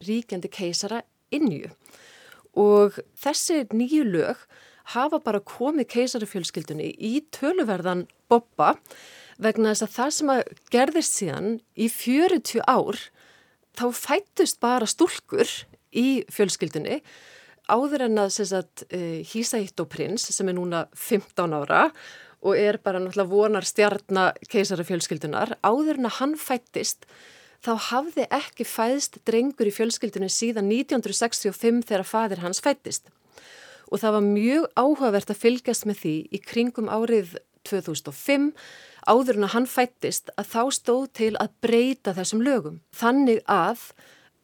ríkjandi 0.04 0.50
keisara 0.52 1.02
innju 1.32 1.70
og 2.58 2.98
þessi 3.18 3.64
nýju 3.70 4.04
lög 4.08 4.44
hafa 4.94 5.20
bara 5.22 5.42
komið 5.44 5.90
keisarfjölskyldunni 5.94 6.90
í 6.98 7.20
töluverðan 7.34 8.06
boppa 8.30 8.74
vegna 9.40 9.72
þess 9.72 9.86
að 9.86 9.96
það 9.96 10.14
sem 10.16 10.32
að 10.34 10.40
gerðist 10.74 11.18
síðan 11.18 11.50
í 11.76 11.90
40 11.92 12.64
ár 12.66 12.98
þá 13.78 13.84
fættust 13.96 14.60
bara 14.62 14.88
stúlkur 14.90 15.48
í 15.94 16.24
fjölskyldunni 16.32 17.00
áður 17.70 18.06
en 18.08 18.18
að 18.24 18.32
sagt, 18.40 18.84
uh, 18.90 19.20
Hísætt 19.26 19.80
og 19.82 19.90
prins 19.92 20.26
sem 20.34 20.48
er 20.50 20.58
núna 20.58 20.86
15 20.96 21.54
ára 21.54 21.86
og 22.40 22.56
er 22.56 22.78
bara 22.82 23.00
náttúrulega 23.02 23.28
vonar 23.28 23.66
stjarnar 23.68 24.38
keisarafjölskyldunar. 24.48 25.58
Áður 25.60 26.00
en 26.00 26.08
að 26.08 26.16
hann 26.20 26.36
fættist 26.40 27.04
þá 27.64 27.72
hafði 27.90 28.26
ekki 28.32 28.66
fæðst 28.68 29.20
drengur 29.28 29.68
í 29.68 29.74
fjölskyldunni 29.74 30.30
síðan 30.32 30.70
1965 30.72 31.82
þegar 31.88 32.06
fadir 32.08 32.44
hans 32.44 32.62
fættist. 32.64 33.10
Og 33.90 34.00
það 34.02 34.16
var 34.16 34.26
mjög 34.26 34.68
áhugavert 34.78 35.32
að 35.32 35.42
fylgjast 35.42 35.86
með 35.88 36.02
því 36.04 36.14
í 36.30 36.40
kringum 36.44 36.90
árið 36.92 37.36
2005 37.68 38.52
áður 39.10 39.40
en 39.40 39.48
að 39.48 39.54
hann 39.56 39.68
fættist 39.68 40.30
að 40.38 40.48
þá 40.52 40.62
stóð 40.76 41.04
til 41.18 41.32
að 41.40 41.52
breyta 41.64 42.14
þessum 42.16 42.44
lögum. 42.44 42.80
Þannig 42.96 43.42
að 43.50 43.90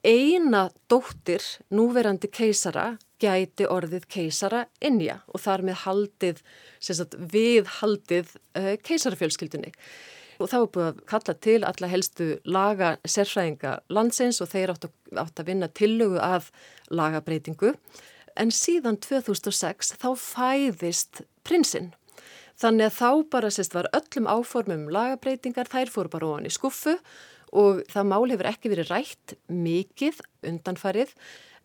eina 0.07 0.69
dóttir 0.91 1.45
núverandi 1.75 2.31
keisara 2.31 2.97
gæti 3.23 3.67
orðið 3.71 4.05
keisara 4.13 4.67
innja 4.85 5.23
og 5.33 5.41
þar 5.41 5.65
með 5.67 5.81
haldið 5.87 6.43
sagt, 6.85 7.17
við 7.17 7.71
haldið 7.79 8.35
uh, 8.59 8.75
keisarafjölskyldunni. 8.85 9.73
Og 10.37 10.51
það 10.51 10.63
var 10.63 10.73
búið 10.75 10.89
að 10.89 10.99
kalla 11.13 11.35
til 11.47 11.59
alla 11.65 11.91
helstu 11.93 12.27
laga 12.45 12.91
sérfræðinga 13.09 13.77
landsins 13.93 14.43
og 14.45 14.51
þeir 14.53 14.75
átt 14.75 14.89
að, 14.89 14.97
átt 15.23 15.41
að 15.41 15.49
vinna 15.53 15.69
tillögu 15.73 16.21
af 16.23 16.51
lagabreitingu. 16.93 17.73
En 18.37 18.53
síðan 18.53 19.01
2006 19.01 19.95
þá 19.97 20.11
fæðist 20.21 21.25
prinsinn. 21.47 21.95
Þannig 22.57 22.89
að 22.89 22.99
þá 22.99 23.11
bara 23.33 23.53
sérst 23.53 23.75
var 23.77 23.89
öllum 23.97 24.29
áformum 24.29 24.87
lagabreitingar, 24.93 25.69
þær 25.69 25.93
fóru 25.93 26.13
bara 26.13 26.31
ofan 26.31 26.49
í 26.49 26.53
skuffu 26.53 26.97
og 27.57 27.83
það 27.93 28.09
mál 28.11 28.25
hefur 28.33 28.49
ekki 28.51 28.73
verið 28.73 28.93
rætt 28.93 29.37
mikið 29.53 30.23
undanfarið 30.49 31.13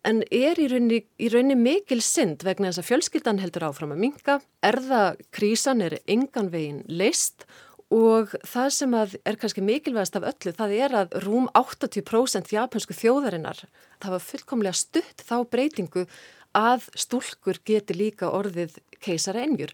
en 0.08 0.22
er 0.34 0.60
í 0.60 0.68
rauninni, 0.70 1.02
í 1.22 1.30
rauninni 1.32 1.58
mikil 1.60 2.02
synd 2.04 2.46
vegna 2.46 2.70
þess 2.70 2.82
að 2.82 2.90
fjölskyldan 2.90 3.42
heldur 3.42 3.68
áfram 3.68 3.94
að 3.96 4.02
minga, 4.06 4.38
erðakrísan 4.66 5.84
er 5.86 6.00
engan 6.10 6.50
veginn 6.54 6.82
leist 6.90 7.46
og 7.92 8.36
það 8.48 8.70
sem 8.76 8.94
er 8.98 9.38
kannski 9.40 9.64
mikilvægast 9.66 10.16
af 10.20 10.28
öllu 10.32 10.54
það 10.58 10.76
er 10.78 11.00
að 11.04 11.18
rúm 11.26 11.50
80% 11.58 12.54
japansku 12.56 12.96
þjóðarinnar 12.96 13.66
það 14.02 14.16
var 14.16 14.24
fullkomlega 14.28 14.80
stutt 14.80 15.26
þá 15.28 15.36
breytingu 15.52 16.06
að 16.58 16.88
stúlkur 17.00 17.60
geti 17.68 17.96
líka 17.96 18.32
orðið 18.32 18.80
keisara 19.04 19.46
enjur. 19.46 19.74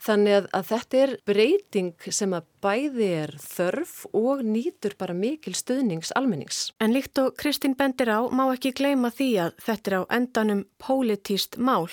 Þannig 0.00 0.32
að, 0.32 0.46
að 0.56 0.68
þetta 0.70 1.00
er 1.00 1.10
breyting 1.28 2.06
sem 2.16 2.32
að 2.32 2.46
bæði 2.64 3.08
er 3.18 3.34
þörf 3.42 3.98
og 4.16 4.40
nýtur 4.48 4.94
bara 4.96 5.12
mikil 5.12 5.52
stuðnings 5.52 6.14
almennings. 6.16 6.70
En 6.80 6.94
líkt 6.96 7.20
og 7.20 7.34
Kristín 7.40 7.76
bendir 7.76 8.08
á 8.08 8.24
má 8.32 8.46
ekki 8.46 8.72
gleyma 8.78 9.12
því 9.12 9.30
að 9.44 9.60
þetta 9.66 9.90
er 9.90 9.98
á 10.00 10.02
endanum 10.16 10.64
pólitíst 10.80 11.60
mál 11.60 11.90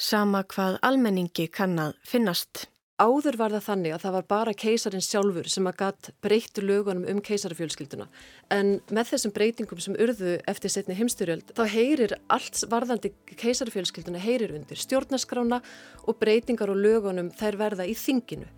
sama 0.00 0.40
hvað 0.48 0.80
almenningi 0.80 1.50
kann 1.52 1.76
að 1.84 1.98
finnast. 2.08 2.70
Áður 3.00 3.38
var 3.40 3.54
það 3.54 3.64
þannig 3.64 3.94
að 3.94 4.02
það 4.02 4.14
var 4.16 4.24
bara 4.28 4.52
keisarinn 4.60 5.04
sjálfur 5.04 5.46
sem 5.48 5.68
að 5.70 5.76
gatt 5.80 6.10
breyttu 6.20 6.60
lögunum 6.60 7.06
um 7.08 7.22
keisarafjölskylduna 7.24 8.06
en 8.52 8.74
með 8.92 9.12
þessum 9.14 9.32
breytingum 9.38 9.80
sem 9.80 9.96
urðu 10.04 10.34
eftir 10.50 10.74
setni 10.74 10.98
heimstyrjöld 10.98 11.54
þá 11.56 11.62
heyrir 11.72 12.14
allt 12.28 12.60
varðandi 12.68 13.14
keisarafjölskylduna 13.40 14.20
heyrir 14.20 14.52
undir 14.58 14.82
stjórnaskrána 14.84 15.62
og 16.04 16.20
breytingar 16.20 16.74
og 16.74 16.82
lögunum 16.84 17.32
þær 17.40 17.60
verða 17.64 17.88
í 17.88 17.96
þinginu. 17.96 18.50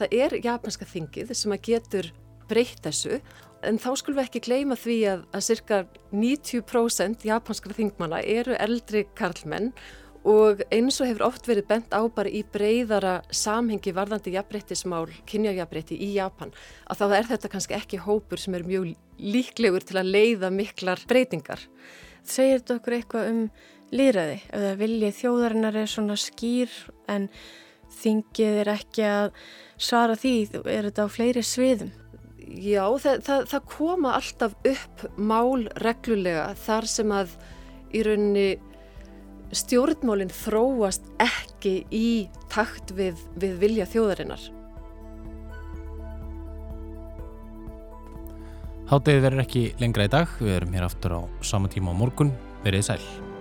Það 0.00 0.18
er 0.24 0.38
japanska 0.40 0.88
þingið 0.88 1.36
sem 1.36 1.52
að 1.52 1.64
getur 1.68 2.12
breytt 2.48 2.80
þessu 2.86 3.20
en 3.62 3.76
þá 3.78 3.90
skulum 4.00 4.22
við 4.22 4.28
ekki 4.30 4.46
gleyma 4.48 4.76
því 4.80 4.98
að, 5.12 5.26
að 5.36 5.44
cirka 5.50 5.82
90% 6.16 7.28
japanskra 7.28 7.76
þingmanna 7.76 8.22
eru 8.24 8.56
eldri 8.56 9.04
karlmenn 9.18 9.74
og 10.28 10.62
eins 10.70 11.00
og 11.02 11.08
hefur 11.08 11.26
oft 11.26 11.48
verið 11.50 11.66
bent 11.70 11.94
á 11.94 12.02
bara 12.06 12.30
í 12.30 12.44
breyðara 12.46 13.14
samhengi 13.34 13.94
varðandi 13.94 14.36
jafnbreyttismál, 14.36 15.08
kynjajafnbreytti 15.26 15.98
í 15.98 16.12
Japan 16.14 16.52
að 16.86 17.02
þá 17.02 17.16
er 17.18 17.28
þetta 17.32 17.50
kannski 17.52 17.76
ekki 17.78 18.02
hópur 18.04 18.38
sem 18.38 18.54
er 18.54 18.66
mjög 18.66 18.92
líklegur 19.18 19.86
til 19.86 19.98
að 19.98 20.12
leiða 20.14 20.52
miklar 20.54 21.02
breytingar. 21.10 21.62
Segir 22.22 22.60
þetta 22.60 22.78
okkur 22.78 22.98
eitthvað 22.98 23.30
um 23.32 23.42
líðræði? 23.92 24.38
Eða 24.54 24.76
viljið 24.80 25.18
þjóðarinnar 25.18 25.80
er 25.82 25.90
svona 25.90 26.18
skýr 26.20 26.76
en 27.10 27.28
þingið 28.02 28.60
er 28.62 28.70
ekki 28.76 29.06
að 29.08 29.32
svara 29.82 30.16
því, 30.18 30.36
er 30.62 30.88
þetta 30.88 31.06
á 31.06 31.08
fleiri 31.12 31.42
sviðum? 31.44 31.90
Já, 32.42 32.84
það, 33.00 33.22
það, 33.26 33.44
það 33.50 33.66
koma 33.70 34.14
alltaf 34.18 34.54
upp 34.68 35.04
mál 35.16 35.66
reglulega 35.82 36.52
þar 36.62 36.88
sem 36.90 37.14
að 37.14 37.34
í 37.92 38.02
rauninni 38.06 38.46
stjórnmálinn 39.52 40.32
þróast 40.32 41.06
ekki 41.22 41.82
í 41.92 42.28
takt 42.52 42.94
við, 42.96 43.20
við 43.36 43.58
vilja 43.62 43.88
þjóðarinnar. 43.92 44.46
Háttegið 48.92 49.22
verður 49.24 49.44
ekki 49.46 49.66
lengra 49.80 50.08
í 50.08 50.12
dag, 50.12 50.32
við 50.40 50.56
erum 50.58 50.74
hér 50.76 50.88
aftur 50.88 51.16
á 51.16 51.20
sama 51.40 51.70
tíma 51.72 51.94
á 51.94 51.96
morgun, 51.96 52.32
verið 52.64 52.90
sæl. 52.90 53.31